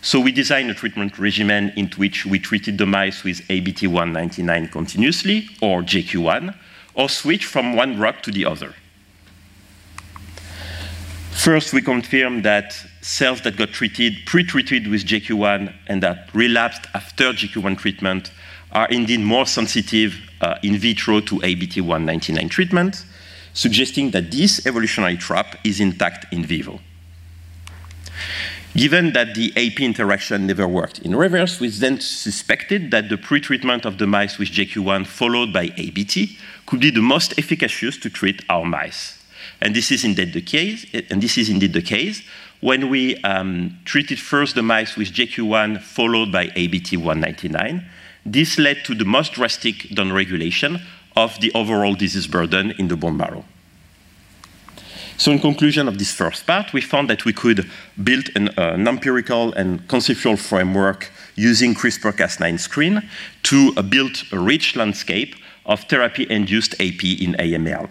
So 0.02 0.20
we 0.20 0.32
designed 0.32 0.70
a 0.70 0.74
treatment 0.74 1.18
regimen 1.18 1.72
in 1.76 1.88
which 1.96 2.26
we 2.26 2.38
treated 2.38 2.76
the 2.76 2.84
mice 2.84 3.24
with 3.24 3.40
ABT199 3.48 4.70
continuously, 4.70 5.48
or 5.62 5.80
JQ1, 5.80 6.54
or 6.92 7.08
switch 7.08 7.46
from 7.46 7.74
one 7.74 7.94
drug 7.94 8.20
to 8.20 8.30
the 8.30 8.44
other. 8.44 8.74
First, 11.30 11.72
we 11.72 11.80
confirmed 11.80 12.44
that 12.44 12.74
cells 13.00 13.40
that 13.44 13.56
got 13.56 13.70
treated, 13.70 14.26
pre-treated 14.26 14.88
with 14.88 15.06
JQ1 15.06 15.72
and 15.86 16.02
that 16.02 16.28
relapsed 16.34 16.86
after 16.92 17.32
JQ1 17.32 17.78
treatment 17.78 18.30
are 18.72 18.88
indeed 18.88 19.20
more 19.20 19.46
sensitive 19.46 20.20
uh, 20.42 20.56
in 20.62 20.76
vitro 20.76 21.20
to 21.20 21.36
ABT199 21.36 22.50
treatment, 22.50 23.06
suggesting 23.54 24.10
that 24.12 24.30
this 24.30 24.66
evolutionary 24.66 25.16
trap 25.16 25.56
is 25.64 25.80
intact 25.80 26.32
in 26.32 26.44
vivo. 26.44 26.80
Given 28.76 29.12
that 29.14 29.34
the 29.34 29.52
AP 29.56 29.80
interaction 29.80 30.46
never 30.46 30.68
worked 30.68 31.00
in 31.00 31.16
reverse, 31.16 31.58
we 31.58 31.68
then 31.70 32.00
suspected 32.00 32.92
that 32.92 33.08
the 33.08 33.16
pretreatment 33.16 33.84
of 33.84 33.98
the 33.98 34.06
mice 34.06 34.38
with 34.38 34.48
JQ1 34.48 35.06
followed 35.06 35.52
by 35.52 35.72
ABT 35.76 36.38
could 36.66 36.80
be 36.80 36.90
the 36.90 37.02
most 37.02 37.36
efficacious 37.36 37.98
to 37.98 38.08
treat 38.08 38.44
our 38.48 38.64
mice. 38.64 39.18
And 39.60 39.74
this 39.74 39.90
is 39.90 40.04
indeed 40.04 40.32
the 40.32 40.40
case, 40.40 40.86
and 41.10 41.20
this 41.20 41.36
is 41.36 41.48
indeed 41.48 41.72
the 41.72 41.82
case 41.82 42.22
when 42.60 42.90
we 42.90 43.16
um, 43.22 43.78
treated 43.84 44.20
first 44.20 44.54
the 44.54 44.62
mice 44.62 44.96
with 44.96 45.12
JQ1 45.12 45.80
followed 45.80 46.30
by 46.30 46.48
ABT199. 46.48 47.84
This 48.24 48.58
led 48.58 48.84
to 48.84 48.94
the 48.94 49.04
most 49.04 49.32
drastic 49.32 49.76
downregulation 49.90 50.80
of 51.16 51.40
the 51.40 51.52
overall 51.54 51.94
disease 51.94 52.26
burden 52.26 52.72
in 52.72 52.88
the 52.88 52.96
bone 52.96 53.16
marrow. 53.16 53.44
So 55.20 55.32
in 55.32 55.38
conclusion 55.38 55.86
of 55.86 55.98
this 55.98 56.14
first 56.14 56.46
part, 56.46 56.72
we 56.72 56.80
found 56.80 57.10
that 57.10 57.26
we 57.26 57.34
could 57.34 57.68
build 58.02 58.30
an, 58.34 58.48
uh, 58.56 58.72
an 58.72 58.88
empirical 58.88 59.52
and 59.52 59.86
conceptual 59.86 60.38
framework 60.38 61.10
using 61.34 61.74
CRISPR-Cas9 61.74 62.58
screen 62.58 63.02
to 63.42 63.72
uh, 63.76 63.82
build 63.82 64.22
a 64.32 64.38
rich 64.38 64.76
landscape 64.76 65.34
of 65.66 65.80
therapy-induced 65.84 66.72
AP 66.80 67.04
in 67.04 67.34
AML. 67.38 67.90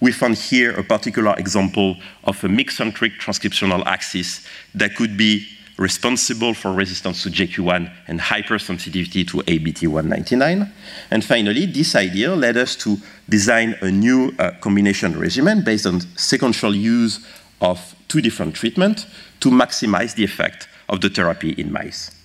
We 0.00 0.12
found 0.12 0.36
here 0.36 0.72
a 0.72 0.84
particular 0.84 1.34
example 1.38 1.96
of 2.24 2.44
a 2.44 2.48
mix-centric 2.48 3.14
transcriptional 3.14 3.84
axis 3.86 4.46
that 4.74 4.94
could 4.94 5.16
be 5.16 5.48
responsible 5.78 6.54
for 6.54 6.72
resistance 6.72 7.22
to 7.22 7.30
JQ1 7.30 7.90
and 8.08 8.20
hypersensitivity 8.20 9.26
to 9.28 9.38
ABT199. 9.38 10.70
And 11.10 11.24
finally, 11.24 11.66
this 11.66 11.94
idea 11.94 12.34
led 12.34 12.56
us 12.56 12.76
to 12.76 12.96
design 13.28 13.76
a 13.80 13.90
new 13.90 14.34
uh, 14.38 14.50
combination 14.60 15.18
regimen 15.18 15.62
based 15.62 15.86
on 15.86 16.00
sequential 16.16 16.74
use 16.74 17.24
of 17.60 17.94
two 18.08 18.20
different 18.20 18.54
treatments 18.54 19.06
to 19.40 19.50
maximize 19.50 20.14
the 20.14 20.24
effect 20.24 20.68
of 20.88 21.00
the 21.00 21.08
therapy 21.08 21.52
in 21.52 21.72
mice. 21.72 22.17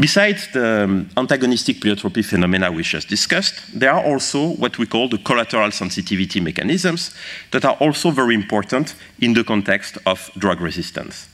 Besides 0.00 0.48
the 0.52 0.84
um, 0.84 1.10
antagonistic 1.16 1.76
pleiotropy 1.80 2.24
phenomena 2.24 2.72
we 2.72 2.82
just 2.82 3.08
discussed, 3.08 3.54
there 3.78 3.92
are 3.92 4.02
also 4.02 4.54
what 4.56 4.78
we 4.78 4.86
call 4.86 5.08
the 5.08 5.18
collateral 5.18 5.70
sensitivity 5.70 6.40
mechanisms 6.40 7.14
that 7.50 7.64
are 7.64 7.74
also 7.74 8.10
very 8.10 8.34
important 8.34 8.94
in 9.20 9.34
the 9.34 9.44
context 9.44 9.98
of 10.06 10.30
drug 10.38 10.60
resistance. 10.62 11.28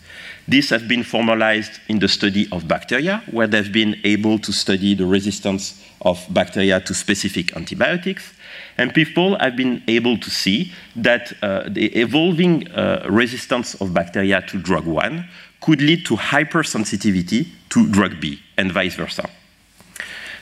These 0.48 0.70
have 0.70 0.88
been 0.88 1.02
formalized 1.02 1.78
in 1.88 1.98
the 1.98 2.08
study 2.08 2.48
of 2.50 2.66
bacteria, 2.66 3.22
where 3.30 3.46
they've 3.46 3.70
been 3.70 4.00
able 4.02 4.38
to 4.38 4.50
study 4.50 4.94
the 4.94 5.04
resistance 5.04 5.84
of 6.00 6.26
bacteria 6.30 6.80
to 6.80 6.94
specific 6.94 7.54
antibiotics. 7.54 8.32
And 8.78 8.94
people 8.94 9.38
have 9.40 9.56
been 9.56 9.82
able 9.88 10.16
to 10.16 10.30
see 10.30 10.72
that 10.96 11.34
uh, 11.42 11.68
the 11.68 11.86
evolving 11.94 12.66
uh, 12.70 13.06
resistance 13.10 13.74
of 13.74 13.92
bacteria 13.92 14.40
to 14.48 14.58
drug 14.58 14.86
1 14.86 15.28
could 15.60 15.82
lead 15.82 16.06
to 16.06 16.16
hypersensitivity 16.16 17.48
to 17.68 17.86
drug 17.88 18.18
B 18.18 18.40
and 18.56 18.72
vice 18.72 18.94
versa. 18.94 19.28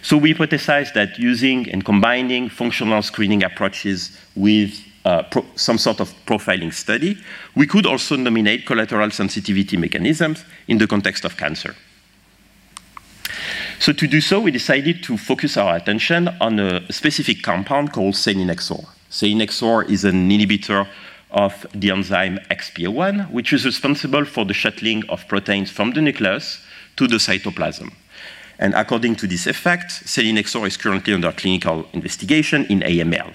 So 0.02 0.16
we 0.16 0.34
hypothesized 0.34 0.94
that 0.94 1.18
using 1.18 1.68
and 1.72 1.84
combining 1.84 2.48
functional 2.48 3.02
screening 3.02 3.42
approaches 3.42 4.16
with 4.36 4.80
uh, 5.06 5.22
some 5.54 5.78
sort 5.78 6.00
of 6.00 6.12
profiling 6.26 6.72
study, 6.72 7.16
we 7.54 7.66
could 7.66 7.86
also 7.86 8.16
nominate 8.16 8.66
collateral 8.66 9.10
sensitivity 9.10 9.76
mechanisms 9.76 10.44
in 10.66 10.78
the 10.78 10.86
context 10.86 11.24
of 11.24 11.36
cancer. 11.36 11.76
So 13.78 13.92
to 13.92 14.06
do 14.08 14.20
so, 14.20 14.40
we 14.40 14.50
decided 14.50 15.04
to 15.04 15.16
focus 15.16 15.56
our 15.56 15.76
attention 15.76 16.28
on 16.40 16.58
a 16.58 16.92
specific 16.92 17.42
compound 17.42 17.92
called 17.92 18.14
selinexor. 18.14 18.84
Selinexor 19.10 19.88
is 19.88 20.04
an 20.04 20.28
inhibitor 20.28 20.88
of 21.30 21.66
the 21.72 21.90
enzyme 21.90 22.38
XPO1, 22.50 23.30
which 23.30 23.52
is 23.52 23.64
responsible 23.64 24.24
for 24.24 24.44
the 24.44 24.54
shuttling 24.54 25.08
of 25.08 25.28
proteins 25.28 25.70
from 25.70 25.92
the 25.92 26.00
nucleus 26.00 26.64
to 26.96 27.06
the 27.06 27.18
cytoplasm. 27.18 27.92
And 28.58 28.74
according 28.74 29.16
to 29.16 29.26
this 29.28 29.46
effect, 29.46 29.90
selinexor 29.90 30.66
is 30.66 30.76
currently 30.76 31.14
under 31.14 31.30
clinical 31.30 31.86
investigation 31.92 32.64
in 32.66 32.80
AML. 32.80 33.34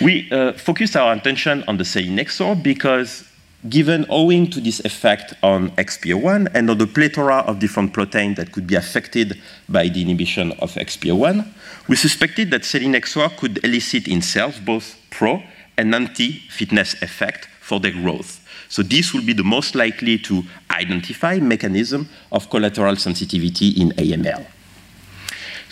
We 0.00 0.30
uh, 0.30 0.52
focused 0.52 0.96
our 0.96 1.12
attention 1.14 1.64
on 1.68 1.76
the 1.76 1.84
selinexor 1.84 2.62
because 2.62 3.24
given 3.68 4.04
owing 4.08 4.50
to 4.50 4.60
this 4.60 4.84
effect 4.84 5.34
on 5.42 5.70
XPO1 5.72 6.50
and 6.54 6.68
on 6.68 6.78
the 6.78 6.86
plethora 6.86 7.38
of 7.38 7.58
different 7.58 7.92
proteins 7.92 8.36
that 8.36 8.52
could 8.52 8.66
be 8.66 8.74
affected 8.74 9.40
by 9.68 9.88
the 9.88 10.02
inhibition 10.02 10.52
of 10.60 10.74
XPO1, 10.74 11.46
we 11.88 11.96
suspected 11.96 12.50
that 12.50 12.62
selinexor 12.62 13.36
could 13.36 13.64
elicit 13.64 14.06
in 14.08 14.20
cells 14.20 14.58
both 14.58 14.96
pro 15.10 15.42
and 15.76 15.94
anti-fitness 15.94 17.02
effect 17.02 17.46
for 17.60 17.80
their 17.80 17.92
growth. 17.92 18.40
So 18.68 18.82
this 18.82 19.14
will 19.14 19.24
be 19.24 19.32
the 19.32 19.44
most 19.44 19.74
likely 19.74 20.18
to 20.18 20.42
identify 20.70 21.38
mechanism 21.38 22.08
of 22.32 22.50
collateral 22.50 22.96
sensitivity 22.96 23.68
in 23.70 23.90
AML. 23.92 24.46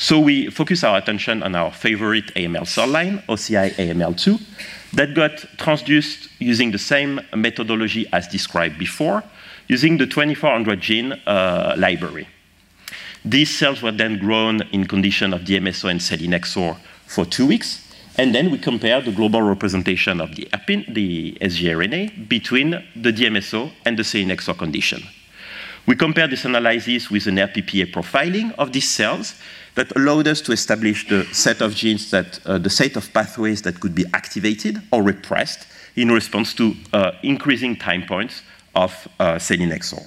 So 0.02 0.18
we 0.18 0.50
focus 0.50 0.82
our 0.82 0.98
attention 0.98 1.44
on 1.44 1.54
our 1.54 1.70
favorite 1.70 2.34
AML 2.34 2.66
cell 2.66 2.88
line, 2.88 3.22
OCI 3.28 3.70
AML2, 3.74 4.42
that 4.94 5.14
got 5.14 5.30
transduced 5.58 6.28
using 6.40 6.72
the 6.72 6.78
same 6.78 7.20
methodology 7.36 8.08
as 8.12 8.26
described 8.26 8.80
before, 8.80 9.22
using 9.68 9.98
the 9.98 10.06
2400 10.06 10.80
gene 10.80 11.12
uh, 11.12 11.76
library. 11.78 12.26
These 13.24 13.56
cells 13.56 13.80
were 13.80 13.92
then 13.92 14.18
grown 14.18 14.62
in 14.72 14.88
condition 14.88 15.32
of 15.32 15.42
DMSO 15.42 15.88
and 15.88 16.00
selinexor 16.00 16.76
for 17.06 17.24
two 17.24 17.46
weeks, 17.46 17.88
and 18.16 18.34
then 18.34 18.50
we 18.50 18.58
compare 18.58 19.00
the 19.00 19.12
global 19.12 19.42
representation 19.42 20.20
of 20.20 20.34
the, 20.34 20.48
APIN, 20.52 20.84
the 20.88 21.38
sgRNA 21.42 22.28
between 22.28 22.70
the 22.96 23.12
DMSO 23.12 23.70
and 23.84 23.96
the 23.96 24.02
selinexor 24.02 24.58
condition. 24.58 25.04
We 25.86 25.94
compare 25.94 26.26
this 26.26 26.44
analysis 26.44 27.08
with 27.08 27.28
an 27.28 27.36
RPPA 27.36 27.92
profiling 27.92 28.52
of 28.58 28.72
these 28.72 28.90
cells 28.90 29.34
that 29.74 29.94
allowed 29.96 30.28
us 30.28 30.40
to 30.42 30.52
establish 30.52 31.08
the 31.08 31.24
set 31.32 31.60
of 31.60 31.74
genes 31.74 32.10
that, 32.10 32.40
uh, 32.46 32.58
the 32.58 32.70
set 32.70 32.96
of 32.96 33.12
pathways 33.12 33.62
that 33.62 33.80
could 33.80 33.94
be 33.94 34.04
activated 34.12 34.82
or 34.92 35.02
repressed 35.02 35.66
in 35.96 36.10
response 36.10 36.54
to 36.54 36.74
uh, 36.92 37.12
increasing 37.22 37.76
time 37.76 38.04
points 38.06 38.42
of 38.74 39.08
uh, 39.18 39.34
selinexor. 39.34 40.06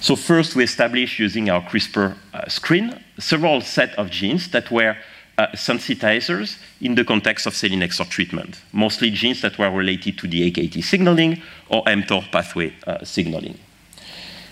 So 0.00 0.14
first 0.14 0.54
we 0.54 0.62
established 0.62 1.18
using 1.18 1.50
our 1.50 1.60
CRISPR 1.62 2.16
uh, 2.32 2.48
screen 2.48 3.02
several 3.18 3.60
set 3.60 3.94
of 3.98 4.10
genes 4.10 4.48
that 4.50 4.70
were 4.70 4.96
uh, 5.36 5.46
sensitizers 5.54 6.58
in 6.80 6.94
the 6.94 7.04
context 7.04 7.46
of 7.46 7.54
selinexor 7.54 8.08
treatment, 8.08 8.60
mostly 8.72 9.10
genes 9.10 9.40
that 9.40 9.58
were 9.58 9.70
related 9.70 10.18
to 10.18 10.28
the 10.28 10.50
AKT 10.50 10.82
signaling 10.84 11.42
or 11.68 11.84
mTOR 11.84 12.30
pathway 12.30 12.72
uh, 12.86 13.04
signaling. 13.04 13.58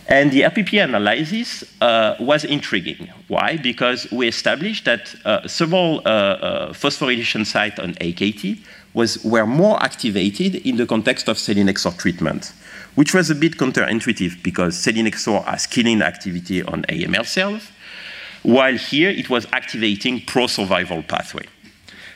And 0.09 0.31
the 0.31 0.43
RPP 0.43 0.83
analysis 0.85 1.65
uh, 1.81 2.15
was 2.21 2.45
intriguing. 2.45 3.09
Why? 3.27 3.57
Because 3.57 4.11
we 4.13 4.29
established 4.29 4.85
that 4.85 5.15
uh, 5.25 5.49
several 5.49 5.99
uh, 5.99 6.09
uh, 6.09 6.73
phosphorylation 6.73 7.45
sites 7.45 7.81
on 7.81 7.95
AKT 7.95 8.61
was, 8.95 9.23
were 9.25 9.47
more 9.47 9.83
activated 9.83 10.55
in 10.67 10.77
the 10.77 10.87
context 10.87 11.29
of 11.29 11.37
selinexor 11.37 11.99
treatment, 11.99 12.53
which 12.95 13.15
was 13.15 13.31
a 13.31 13.35
bit 13.35 13.57
counterintuitive 13.57 14.43
because 14.45 14.77
selinexor 14.77 15.45
has 15.45 15.67
killing 15.67 16.01
activity 16.03 16.63
on 16.63 16.83
AML 16.85 17.27
cells, 17.27 17.69
while 18.45 18.77
here 18.77 19.11
it 19.11 19.29
was 19.29 19.47
activating 19.53 20.21
pro-survival 20.21 21.03
pathway. 21.03 21.47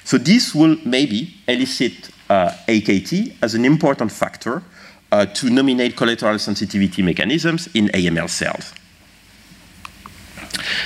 So 0.04 0.16
this 0.16 0.54
will 0.54 0.76
maybe 0.84 1.34
elicit 1.48 2.10
uh, 2.30 2.52
AKT 2.68 3.34
as 3.42 3.54
an 3.54 3.64
important 3.64 4.12
factor 4.12 4.62
uh, 5.12 5.26
to 5.26 5.50
nominate 5.50 5.96
collateral 5.96 6.38
sensitivity 6.38 7.02
mechanisms 7.02 7.68
in 7.74 7.88
AML 7.88 8.28
cells. 8.28 8.72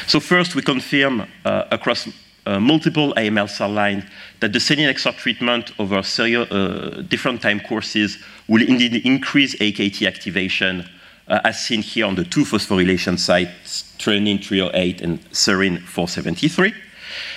So 0.06 0.20
first, 0.20 0.54
we 0.54 0.62
confirm 0.62 1.26
uh, 1.44 1.64
across 1.70 2.08
uh, 2.46 2.60
multiple 2.60 3.14
AML 3.16 3.48
cell 3.48 3.70
lines 3.70 4.04
that 4.40 4.52
the 4.52 4.58
selinexor 4.58 5.16
treatment 5.16 5.72
over 5.78 6.02
serial, 6.02 6.46
uh, 6.50 7.02
different 7.02 7.40
time 7.40 7.60
courses 7.60 8.18
will 8.48 8.62
indeed 8.62 8.94
increase 9.06 9.54
AKT 9.56 10.06
activation 10.06 10.87
uh, 11.28 11.40
as 11.44 11.58
seen 11.64 11.80
here 11.80 12.06
on 12.06 12.14
the 12.14 12.24
two 12.24 12.44
phosphorylation 12.44 13.18
sites, 13.18 13.94
threonine 13.98 14.44
308 14.44 15.00
and 15.00 15.20
serine 15.30 15.80
473. 15.80 16.74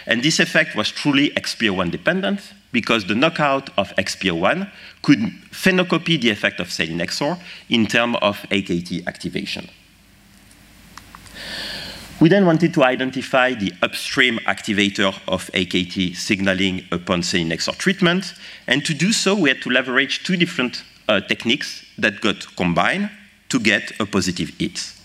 And 0.07 0.23
this 0.23 0.39
effect 0.39 0.73
was 0.73 0.89
truly 0.89 1.31
XPO1 1.31 1.91
dependent 1.91 2.53
because 2.71 3.05
the 3.05 3.13
knockout 3.13 3.69
of 3.77 3.93
XPO1 3.97 4.71
could 5.01 5.19
phenocopy 5.51 6.19
the 6.19 6.29
effect 6.29 6.61
of 6.61 6.69
selinexor 6.69 7.37
in 7.69 7.87
terms 7.87 8.15
of 8.21 8.37
AKT 8.49 9.05
activation. 9.05 9.69
We 12.19 12.29
then 12.29 12.45
wanted 12.45 12.73
to 12.73 12.83
identify 12.83 13.53
the 13.53 13.73
upstream 13.83 14.39
activator 14.47 15.13
of 15.27 15.51
AKT 15.53 16.15
signaling 16.15 16.85
upon 16.91 17.21
selinexor 17.21 17.77
treatment, 17.77 18.33
and 18.65 18.83
to 18.85 18.93
do 18.93 19.11
so, 19.11 19.35
we 19.35 19.49
had 19.49 19.61
to 19.61 19.69
leverage 19.69 20.23
two 20.23 20.35
different 20.35 20.83
uh, 21.09 21.19
techniques 21.19 21.85
that 21.97 22.21
got 22.21 22.55
combined 22.55 23.11
to 23.49 23.59
get 23.59 23.91
a 23.99 24.05
positive 24.05 24.49
hit. 24.57 24.96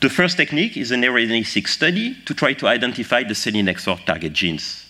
The 0.00 0.10
first 0.10 0.36
technique 0.36 0.76
is 0.76 0.90
an 0.90 1.00
RNA-seq 1.00 1.66
study 1.66 2.16
to 2.26 2.34
try 2.34 2.52
to 2.52 2.68
identify 2.68 3.22
the 3.22 3.32
selinexor 3.32 4.04
target 4.04 4.34
genes. 4.34 4.84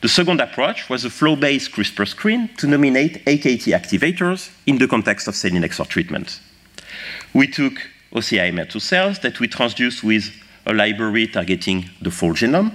The 0.00 0.08
second 0.08 0.40
approach 0.40 0.88
was 0.88 1.04
a 1.04 1.10
flow-based 1.10 1.70
CRISPR 1.70 2.08
screen 2.08 2.48
to 2.56 2.66
nominate 2.66 3.22
AKT 3.26 3.74
activators 3.74 4.50
in 4.64 4.78
the 4.78 4.88
context 4.88 5.28
of 5.28 5.34
selinexor 5.34 5.86
treatment. 5.86 6.40
We 7.34 7.46
took 7.46 7.74
OCI-MER2 8.14 8.80
cells 8.80 9.18
that 9.18 9.38
we 9.38 9.48
transduced 9.48 10.02
with 10.02 10.32
a 10.64 10.72
library 10.72 11.26
targeting 11.26 11.90
the 12.00 12.10
full 12.10 12.32
genome, 12.32 12.72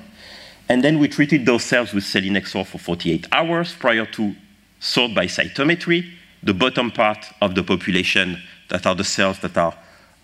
and 0.69 0.83
then 0.83 0.99
we 0.99 1.07
treated 1.07 1.43
those 1.47 1.63
cells 1.63 1.91
with 1.91 2.03
selinexor 2.03 2.67
for 2.67 2.77
48 2.77 3.27
hours 3.31 3.73
prior 3.73 4.05
to 4.05 4.35
sort 4.79 5.15
by 5.15 5.25
cytometry, 5.25 6.07
the 6.43 6.53
bottom 6.53 6.91
part 6.91 7.25
of 7.41 7.55
the 7.55 7.63
population 7.63 8.39
that 8.69 8.85
are 8.85 8.95
the 8.95 9.03
cells 9.03 9.39
that 9.39 9.57
are 9.57 9.73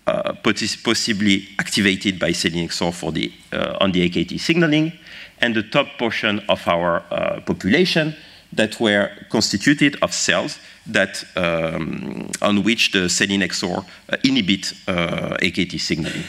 uh, 0.06 0.32
possibly 0.42 1.48
activated 1.58 2.18
by 2.18 2.30
selinexor 2.30 2.92
for 2.92 3.12
the, 3.12 3.32
uh, 3.52 3.76
on 3.80 3.92
the 3.92 4.08
AKT 4.08 4.40
signaling, 4.40 4.92
and 5.40 5.54
the 5.54 5.62
top 5.62 5.86
portion 5.98 6.40
of 6.48 6.66
our 6.66 7.02
uh, 7.10 7.40
population 7.40 8.14
that 8.52 8.80
were 8.80 9.10
constituted 9.28 9.96
of 10.02 10.12
cells 10.12 10.58
that, 10.86 11.24
um, 11.36 12.30
on 12.42 12.62
which 12.64 12.92
the 12.92 13.08
selinexor 13.08 13.84
uh, 14.08 14.16
inhibit 14.24 14.72
uh, 14.88 15.36
AKT 15.42 15.78
signaling. 15.78 16.24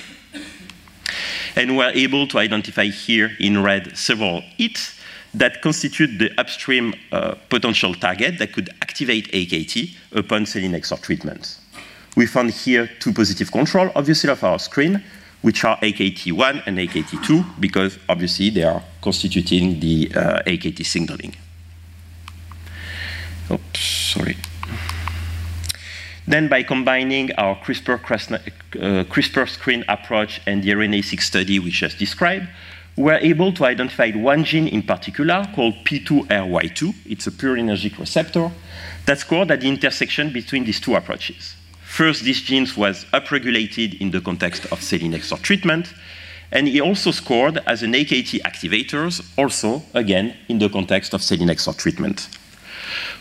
And 1.56 1.76
we're 1.76 1.92
able 1.92 2.28
to 2.28 2.40
identify 2.40 2.86
here 2.86 3.32
in 3.40 3.64
red 3.64 3.98
several 3.98 4.42
hits 4.58 5.00
that 5.34 5.62
constitute 5.62 6.20
the 6.20 6.30
upstream 6.38 6.94
potential 7.50 7.94
target 7.94 8.38
that 8.38 8.54
could 8.54 8.70
activate 8.82 9.32
AKT 9.32 9.96
upon 10.14 10.46
selinexor 10.46 11.02
treatment. 11.02 11.61
We 12.16 12.26
found 12.26 12.52
here 12.52 12.90
two 13.00 13.14
positive 13.14 13.52
control, 13.52 13.90
obviously, 13.96 14.30
of 14.30 14.44
our 14.44 14.60
screen, 14.60 15.04
which 15.42 15.64
are 15.64 15.78
AKT1 15.78 16.64
and 16.66 16.78
AKT2, 16.78 17.60
because 17.60 17.98
obviously 18.10 18.50
they 18.50 18.64
are 18.64 18.84
constituting 19.02 19.80
the 19.80 20.12
uh, 20.16 20.44
AKT 20.46 20.86
signaling. 20.86 21.36
Oops, 23.50 23.80
sorry. 23.80 24.38
Then 26.28 26.48
by 26.48 26.64
combining 26.64 27.32
our 27.34 27.56
CRISPR, 27.56 28.00
uh, 28.00 29.04
CRISPR 29.06 29.50
screen 29.50 29.84
approach 29.90 30.42
and 30.46 30.64
the 30.64 30.70
RNA-seq 30.72 31.22
study 31.22 31.60
we 31.60 31.72
just 31.72 31.98
described, 31.98 32.48
we 32.96 33.04
were 33.04 33.20
able 33.22 33.52
to 33.54 33.66
identify 33.66 34.12
one 34.12 34.44
gene 34.44 34.68
in 34.68 34.84
particular 34.84 35.48
called 35.56 35.74
P2RY2. 35.86 36.94
It's 37.06 37.26
a 37.26 37.32
purinergic 37.32 37.98
receptor 37.98 38.52
that's 39.06 39.22
scored 39.22 39.50
at 39.50 39.62
the 39.62 39.68
intersection 39.68 40.32
between 40.32 40.66
these 40.66 40.80
two 40.80 40.96
approaches. 40.96 41.56
First, 41.92 42.24
this 42.24 42.40
gene 42.40 42.68
was 42.78 43.04
upregulated 43.12 44.00
in 44.00 44.12
the 44.12 44.22
context 44.22 44.64
of 44.72 44.80
selinexor 44.80 45.42
treatment, 45.42 45.94
and 46.50 46.66
he 46.66 46.80
also 46.80 47.12
scored 47.12 47.58
as 47.68 47.84
an 47.84 47.92
AKT 47.92 48.40
activator, 48.44 49.12
also, 49.38 49.84
again, 49.94 50.34
in 50.48 50.58
the 50.58 50.70
context 50.70 51.14
of 51.14 51.20
selinexor 51.20 51.76
treatment. 51.78 52.30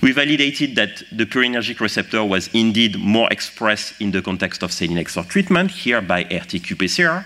We 0.01 0.13
validated 0.13 0.77
that 0.77 1.03
the 1.11 1.27
purinergic 1.27 1.81
receptor 1.81 2.25
was 2.25 2.49
indeed 2.55 2.97
more 2.97 3.27
expressed 3.33 4.01
in 4.01 4.13
the 4.13 4.23
context 4.23 4.63
of 4.63 4.71
selinexor 4.71 5.27
treatment, 5.29 5.73
here 5.73 6.01
by 6.01 6.21
RT-qPCR, 6.21 7.25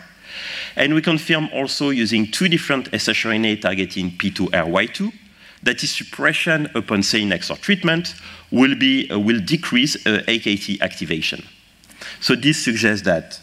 and 0.76 0.94
we 0.94 1.02
confirm 1.02 1.50
also 1.52 1.90
using 1.90 2.26
two 2.30 2.48
different 2.48 2.90
shRNA 2.90 3.60
targeting 3.60 4.12
P2RY2 4.12 5.12
that 5.64 5.82
is 5.82 5.90
suppression 5.90 6.70
upon 6.74 7.00
selinexor 7.00 7.60
treatment 7.60 8.14
will, 8.50 8.74
be, 8.74 9.10
uh, 9.10 9.18
will 9.18 9.40
decrease 9.40 9.96
uh, 10.06 10.22
AKT 10.28 10.80
activation. 10.80 11.44
So 12.20 12.34
this 12.36 12.62
suggests 12.62 13.04
that 13.04 13.40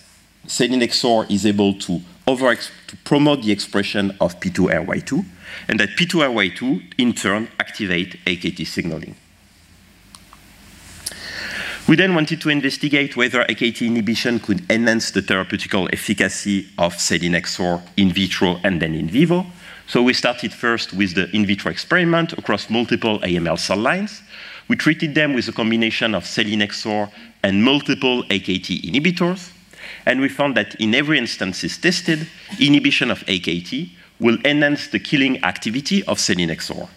selinexor 0.48 1.30
is 1.30 1.46
able 1.46 1.74
to, 1.80 2.02
over 2.28 2.56
to 2.56 2.98
promote 3.04 3.44
the 3.44 3.52
expression 3.52 4.16
of 4.22 4.40
P2RY2, 4.40 5.26
and 5.68 5.80
that 5.80 5.90
P2RY2 5.90 6.94
in 6.98 7.14
turn 7.14 7.48
activate 7.60 8.24
AKT 8.26 8.66
signaling. 8.68 9.16
We 11.88 11.96
then 11.96 12.14
wanted 12.14 12.40
to 12.42 12.50
investigate 12.50 13.18
whether 13.18 13.44
AKT 13.44 13.86
inhibition 13.86 14.40
could 14.40 14.70
enhance 14.72 15.12
the 15.12 15.22
therapeutical 15.22 15.92
efficacy 15.92 16.68
of 16.78 16.94
selinexor 16.94 17.82
in 17.98 18.12
vitro 18.14 18.60
and 18.64 18.82
then 18.82 18.94
in 18.94 19.10
vivo. 19.10 19.48
So 19.92 20.02
we 20.02 20.14
started 20.14 20.54
first 20.54 20.94
with 20.94 21.16
the 21.16 21.30
in 21.36 21.46
vitro 21.46 21.70
experiment 21.70 22.32
across 22.38 22.70
multiple 22.70 23.20
AML 23.20 23.60
cell 23.60 23.76
lines. 23.76 24.22
We 24.70 24.78
treated 24.78 25.14
them 25.16 25.34
with 25.34 25.50
a 25.50 25.52
combination 25.52 26.16
of 26.16 26.24
selinexor 26.24 27.12
and 27.44 27.62
multiple 27.62 28.24
AKT 28.30 28.84
inhibitors. 28.84 29.52
And 30.06 30.22
we 30.22 30.30
found 30.30 30.56
that 30.56 30.76
in 30.76 30.96
every 30.96 31.18
instances 31.18 31.78
tested, 31.78 32.26
inhibition 32.58 33.12
of 33.12 33.20
AKT 33.26 33.90
will 34.18 34.38
enhance 34.46 34.88
the 34.88 34.98
killing 34.98 35.44
activity 35.44 36.06
of 36.06 36.20
selinexor. 36.20 36.88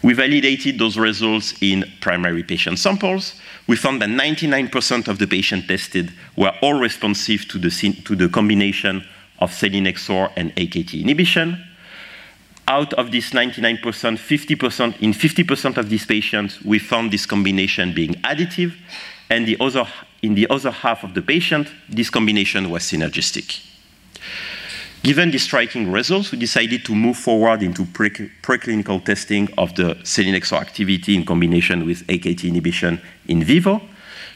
We 0.00 0.12
validated 0.12 0.78
those 0.78 0.96
results 0.96 1.54
in 1.60 1.90
primary 2.00 2.44
patient 2.44 2.78
samples. 2.78 3.34
We 3.66 3.74
found 3.74 4.00
that 4.02 4.10
99% 4.10 5.08
of 5.08 5.18
the 5.18 5.26
patients 5.26 5.66
tested 5.66 6.12
were 6.36 6.52
all 6.62 6.74
responsive 6.74 7.48
to 7.48 7.58
the, 7.58 7.70
to 8.04 8.14
the 8.14 8.28
combination 8.28 9.04
of 9.40 9.50
selinexor 9.50 10.30
and 10.36 10.54
AKT 10.54 11.00
inhibition. 11.02 11.66
Out 12.70 12.92
of 12.94 13.10
this 13.10 13.30
99%, 13.30 13.80
50%, 13.82 15.02
in 15.02 15.12
50% 15.12 15.76
of 15.76 15.88
these 15.88 16.06
patients, 16.06 16.62
we 16.62 16.78
found 16.78 17.10
this 17.10 17.26
combination 17.26 17.92
being 17.92 18.14
additive, 18.22 18.76
and 19.28 19.44
the 19.44 19.56
other, 19.58 19.84
in 20.22 20.36
the 20.36 20.46
other 20.48 20.70
half 20.70 21.02
of 21.02 21.12
the 21.14 21.20
patient, 21.20 21.66
this 21.88 22.10
combination 22.10 22.70
was 22.70 22.84
synergistic. 22.84 23.66
Given 25.02 25.32
the 25.32 25.38
striking 25.38 25.90
results, 25.90 26.30
we 26.30 26.38
decided 26.38 26.84
to 26.84 26.94
move 26.94 27.16
forward 27.16 27.64
into 27.64 27.86
pre 27.86 28.10
preclinical 28.10 29.04
testing 29.04 29.48
of 29.58 29.74
the 29.74 29.96
selinexor 30.04 30.60
activity 30.60 31.16
in 31.16 31.24
combination 31.24 31.84
with 31.84 32.06
AKT 32.06 32.44
inhibition 32.44 33.00
in 33.26 33.42
vivo. 33.42 33.82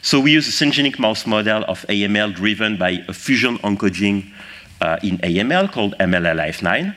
So 0.02 0.18
we 0.18 0.32
use 0.32 0.48
a 0.48 0.64
syngeneic 0.64 0.98
mouse 0.98 1.24
model 1.24 1.62
of 1.68 1.86
AML 1.88 2.34
driven 2.34 2.78
by 2.78 3.04
a 3.06 3.12
fusion 3.12 3.58
oncogene 3.58 4.32
uh, 4.80 4.98
in 5.04 5.18
AML 5.18 5.70
called 5.70 5.94
MLLIF9. 6.00 6.96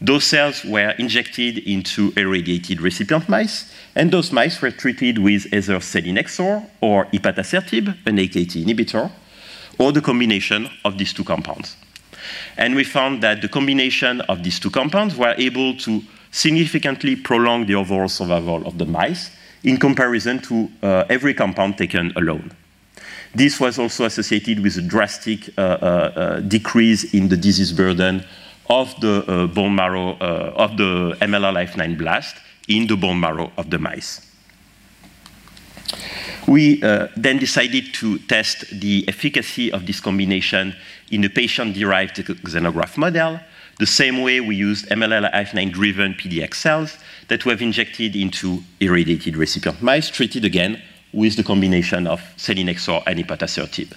Those 0.00 0.24
cells 0.24 0.62
were 0.62 0.90
injected 0.98 1.58
into 1.58 2.12
irradiated 2.18 2.82
recipient 2.82 3.30
mice, 3.30 3.72
and 3.94 4.10
those 4.10 4.30
mice 4.30 4.60
were 4.60 4.70
treated 4.70 5.18
with 5.18 5.46
either 5.54 5.78
selinexor 5.78 6.66
or 6.82 7.06
ipatasertib, 7.06 7.96
an 8.06 8.18
AKT 8.18 8.62
inhibitor, 8.62 9.10
or 9.78 9.92
the 9.92 10.02
combination 10.02 10.68
of 10.84 10.98
these 10.98 11.14
two 11.14 11.24
compounds. 11.24 11.76
And 12.58 12.74
we 12.74 12.84
found 12.84 13.22
that 13.22 13.40
the 13.40 13.48
combination 13.48 14.20
of 14.22 14.42
these 14.42 14.60
two 14.60 14.70
compounds 14.70 15.16
were 15.16 15.34
able 15.38 15.74
to 15.78 16.02
significantly 16.30 17.16
prolong 17.16 17.64
the 17.64 17.74
overall 17.74 18.08
survival 18.08 18.66
of 18.66 18.76
the 18.76 18.84
mice 18.84 19.30
in 19.64 19.78
comparison 19.78 20.40
to 20.40 20.70
uh, 20.82 21.04
every 21.08 21.32
compound 21.32 21.78
taken 21.78 22.12
alone. 22.16 22.52
This 23.34 23.58
was 23.58 23.78
also 23.78 24.04
associated 24.04 24.60
with 24.60 24.76
a 24.76 24.82
drastic 24.82 25.48
uh, 25.56 25.60
uh, 25.60 25.64
uh 25.64 26.40
decrease 26.40 27.14
in 27.14 27.28
the 27.28 27.36
disease 27.36 27.72
burden 27.72 28.24
of 28.68 28.98
the 29.00 29.24
uh, 29.26 29.46
bone 29.46 29.74
marrow, 29.74 30.16
uh, 30.20 30.52
of 30.56 30.76
the 30.76 31.16
MLL-Life9 31.20 31.98
blast 31.98 32.36
in 32.68 32.86
the 32.86 32.96
bone 32.96 33.20
marrow 33.20 33.52
of 33.56 33.70
the 33.70 33.78
mice. 33.78 34.22
We 36.46 36.82
uh, 36.82 37.08
then 37.16 37.38
decided 37.38 37.92
to 37.94 38.18
test 38.18 38.80
the 38.80 39.04
efficacy 39.08 39.72
of 39.72 39.86
this 39.86 40.00
combination 40.00 40.74
in 41.10 41.24
a 41.24 41.28
patient-derived 41.28 42.16
xenograft 42.16 42.96
model, 42.96 43.40
the 43.78 43.86
same 43.86 44.22
way 44.22 44.40
we 44.40 44.56
used 44.56 44.88
MLL-IF9-driven 44.88 46.14
PDX 46.14 46.54
cells 46.54 46.98
that 47.28 47.44
we 47.44 47.50
have 47.50 47.62
injected 47.62 48.16
into 48.16 48.62
irradiated 48.80 49.36
recipient 49.36 49.82
mice, 49.82 50.08
treated 50.08 50.44
again 50.44 50.80
with 51.12 51.36
the 51.36 51.42
combination 51.42 52.06
of 52.06 52.20
selinexor 52.36 53.02
and 53.06 53.18
ipatasertib. 53.18 53.92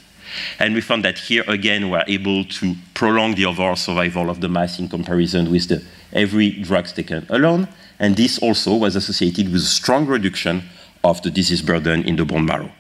And 0.59 0.73
we 0.73 0.81
found 0.81 1.03
that 1.05 1.17
here 1.17 1.43
again 1.47 1.89
we're 1.89 2.03
able 2.07 2.45
to 2.45 2.75
prolong 2.93 3.35
the 3.35 3.45
overall 3.45 3.75
survival 3.75 4.29
of 4.29 4.41
the 4.41 4.49
mice 4.49 4.79
in 4.79 4.87
comparison 4.87 5.51
with 5.51 5.67
the 5.67 5.83
every 6.13 6.51
drug 6.51 6.87
taken 6.87 7.25
alone. 7.29 7.67
And 7.99 8.15
this 8.15 8.39
also 8.39 8.75
was 8.75 8.95
associated 8.95 9.51
with 9.51 9.61
a 9.61 9.65
strong 9.65 10.05
reduction 10.05 10.63
of 11.03 11.21
the 11.21 11.31
disease 11.31 11.61
burden 11.61 12.03
in 12.03 12.15
the 12.15 12.25
bone 12.25 12.45
marrow. 12.45 12.71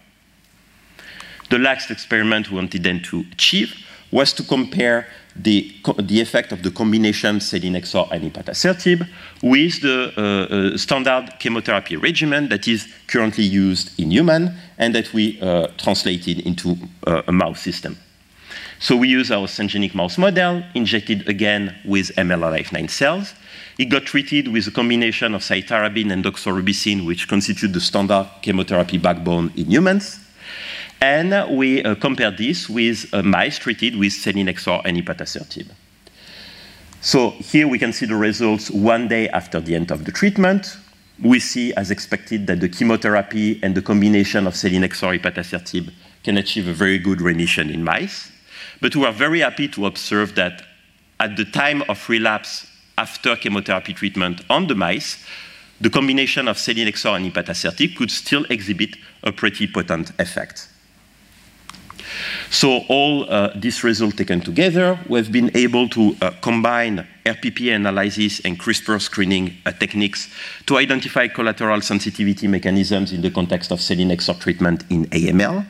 The 1.49 1.57
last 1.57 1.89
experiment 1.89 2.49
we 2.49 2.57
wanted 2.57 2.83
then 2.83 3.01
to 3.03 3.25
achieve 3.31 3.75
was 4.11 4.33
to 4.33 4.43
compare 4.43 5.07
the, 5.43 5.71
the 5.99 6.19
effect 6.21 6.51
of 6.51 6.63
the 6.63 6.71
combination 6.71 7.39
selinexor 7.39 8.09
and 8.11 8.31
ipatasertib 8.31 9.07
with 9.41 9.81
the 9.81 10.11
uh, 10.17 10.73
uh, 10.73 10.77
standard 10.77 11.33
chemotherapy 11.39 11.95
regimen 11.95 12.49
that 12.49 12.67
is 12.67 12.87
currently 13.07 13.43
used 13.43 13.97
in 13.99 14.11
human 14.11 14.53
and 14.77 14.93
that 14.93 15.13
we 15.13 15.39
uh, 15.41 15.67
translated 15.77 16.39
into 16.39 16.77
uh, 17.07 17.21
a 17.27 17.31
mouse 17.31 17.61
system. 17.61 17.97
So 18.79 18.95
we 18.95 19.09
use 19.09 19.29
our 19.31 19.47
syngeneic 19.47 19.93
mouse 19.93 20.17
model, 20.17 20.63
injected 20.73 21.27
again 21.27 21.75
with 21.85 22.15
MLL-Life9 22.15 22.89
cells, 22.89 23.33
it 23.77 23.85
got 23.85 24.03
treated 24.03 24.49
with 24.49 24.67
a 24.67 24.71
combination 24.71 25.33
of 25.33 25.41
cytarabine 25.41 26.11
and 26.11 26.23
doxorubicin, 26.23 27.05
which 27.05 27.27
constitute 27.27 27.71
the 27.71 27.79
standard 27.79 28.27
chemotherapy 28.41 28.97
backbone 28.97 29.51
in 29.55 29.71
humans. 29.71 30.19
And 31.01 31.57
we 31.57 31.83
uh, 31.83 31.95
compared 31.95 32.37
this 32.37 32.69
with 32.69 33.13
uh, 33.13 33.23
mice 33.23 33.57
treated 33.57 33.95
with 33.95 34.13
selinexor 34.13 34.81
and 34.85 34.97
ipatasertib. 34.97 35.69
So 37.01 37.31
here 37.31 37.67
we 37.67 37.79
can 37.79 37.93
see 37.93 38.05
the 38.05 38.15
results 38.15 38.69
one 38.69 39.07
day 39.07 39.29
after 39.29 39.61
the 39.61 39.75
end 39.75 39.91
of 39.91 40.03
the 40.03 40.11
treatment. 40.11 40.77
We 41.21 41.39
see, 41.39 41.73
as 41.73 41.91
expected, 41.91 42.47
that 42.47 42.59
the 42.59 42.69
chemotherapy 42.69 43.59
and 43.63 43.75
the 43.75 43.81
combination 43.81 44.47
of 44.47 44.53
selinexor 44.53 45.13
and 45.13 45.21
ipatasertib 45.21 45.91
can 46.23 46.37
achieve 46.37 46.67
a 46.67 46.73
very 46.73 46.97
good 46.97 47.21
remission 47.21 47.69
in 47.69 47.83
mice. 47.83 48.31
But 48.81 48.95
we 48.95 49.05
are 49.05 49.13
very 49.13 49.39
happy 49.39 49.67
to 49.69 49.85
observe 49.85 50.35
that 50.35 50.63
at 51.19 51.35
the 51.37 51.45
time 51.45 51.83
of 51.89 52.09
relapse 52.09 52.67
after 52.97 53.35
chemotherapy 53.35 53.93
treatment 53.93 54.41
on 54.49 54.67
the 54.67 54.75
mice, 54.75 55.25
the 55.81 55.89
combination 55.89 56.47
of 56.47 56.57
selinexor 56.57 57.15
and 57.15 57.31
ipatasertib 57.31 57.95
could 57.95 58.11
still 58.11 58.45
exhibit 58.49 58.95
a 59.23 59.31
pretty 59.31 59.67
potent 59.67 60.11
effect. 60.19 60.67
So 62.49 62.79
all 62.89 63.29
uh, 63.29 63.51
these 63.55 63.83
results 63.83 64.15
taken 64.15 64.41
together, 64.41 64.99
we've 65.07 65.31
been 65.31 65.51
able 65.55 65.87
to 65.89 66.15
uh, 66.21 66.31
combine 66.41 67.07
RPP 67.25 67.75
analysis 67.75 68.39
and 68.41 68.59
CRISPR 68.59 68.99
screening 68.99 69.55
uh, 69.65 69.71
techniques 69.71 70.29
to 70.65 70.77
identify 70.77 71.27
collateral 71.27 71.81
sensitivity 71.81 72.47
mechanisms 72.47 73.13
in 73.13 73.21
the 73.21 73.29
context 73.29 73.71
of 73.71 73.79
selinexor 73.79 74.39
treatment 74.39 74.83
in 74.89 75.05
AML. 75.07 75.65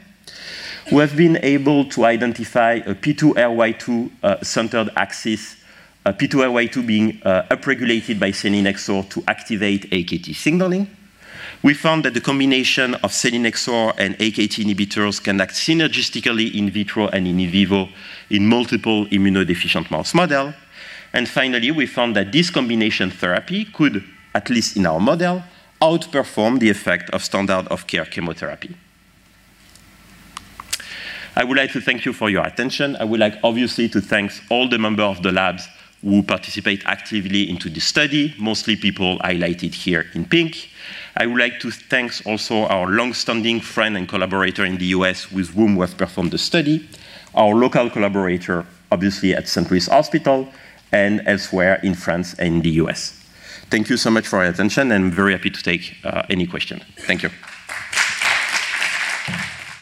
We 0.92 0.98
have 0.98 1.16
been 1.16 1.38
able 1.44 1.86
to 1.90 2.06
identify 2.06 2.76
a 2.86 2.96
P2RY2 2.96 4.12
uh, 4.24 4.42
centered 4.42 4.90
axis, 4.96 5.58
P2RY2 6.06 6.86
being 6.86 7.22
uh, 7.24 7.44
upregulated 7.52 8.20
by 8.20 8.32
selinexor 8.32 9.10
to 9.10 9.24
activate 9.28 9.90
AKT 9.92 10.36
signaling. 10.36 10.88
We 11.62 11.74
found 11.74 12.06
that 12.06 12.14
the 12.14 12.22
combination 12.22 12.96
of 12.96 13.12
selinexor 13.12 13.94
and 13.98 14.18
AKT 14.18 14.64
inhibitors 14.64 15.22
can 15.22 15.42
act 15.42 15.54
synergistically 15.54 16.56
in 16.56 16.70
vitro 16.70 17.08
and 17.10 17.28
in 17.28 17.38
vivo 17.50 17.90
in 18.30 18.48
multiple 18.48 19.06
immunodeficient 19.08 19.92
mouse 19.92 20.14
models. 20.14 20.54
And 21.12 21.28
finally, 21.28 21.72
we 21.72 21.86
found 21.86 22.16
that 22.16 22.32
this 22.32 22.50
combination 22.50 23.12
therapy 23.12 23.66
could, 23.66 24.04
at 24.34 24.50
least 24.50 24.78
in 24.78 24.86
our 24.86 25.00
model, 25.00 25.44
outperform 25.82 26.60
the 26.60 26.70
effect 26.70 27.10
of 27.10 27.24
standard 27.24 27.68
of 27.68 27.88
care 27.88 28.06
chemotherapy. 28.06 28.78
I 31.36 31.44
would 31.44 31.58
like 31.58 31.72
to 31.72 31.82
thank 31.82 32.06
you 32.06 32.14
for 32.14 32.30
your 32.30 32.46
attention. 32.46 32.96
I 32.98 33.04
would 33.04 33.20
like 33.20 33.36
obviously 33.44 33.90
to 33.90 34.02
thank 34.02 34.32
all 34.50 34.70
the 34.70 34.78
members 34.78 35.18
of 35.18 35.24
the 35.24 35.32
labs 35.32 35.68
who 36.02 36.24
participate 36.24 36.82
actively 36.86 37.50
into 37.50 37.70
the 37.70 37.80
study, 37.80 38.34
mostly 38.38 38.76
people 38.76 39.18
highlighted 39.20 39.74
here 39.74 40.06
in 40.14 40.26
pink. 40.26 40.70
I 41.18 41.26
would 41.26 41.40
like 41.40 41.60
to 41.60 41.72
thank 41.72 42.22
also 42.26 42.66
our 42.68 42.88
long-standing 42.88 43.62
friend 43.62 43.98
and 43.98 44.08
collaborator 44.08 44.64
in 44.64 44.78
the 44.78 44.86
US 44.86 45.32
with 45.32 45.50
whom 45.50 45.76
we 45.76 45.82
have 45.82 45.98
performed 45.98 46.32
the 46.32 46.38
study, 46.38 46.88
our 47.36 47.54
local 47.54 47.90
collaborator, 47.90 48.66
obviously 48.92 49.36
at 49.36 49.48
St. 49.48 49.70
Louis 49.70 49.88
Hospital, 49.88 50.48
and 50.92 51.22
elsewhere 51.26 51.80
in 51.84 51.94
France 51.94 52.34
and 52.40 52.56
in 52.56 52.62
the 52.62 52.72
US. 52.84 53.16
Thank 53.70 53.90
you 53.90 53.98
so 53.98 54.10
much 54.10 54.28
for 54.28 54.42
your 54.42 54.52
attention, 54.52 54.92
and 54.92 55.06
I'm 55.06 55.12
very 55.12 55.34
happy 55.34 55.52
to 55.52 55.62
take 55.62 55.96
uh, 56.04 56.24
any 56.30 56.48
question. 56.48 56.82
Thank 57.06 57.24
you. 57.24 57.30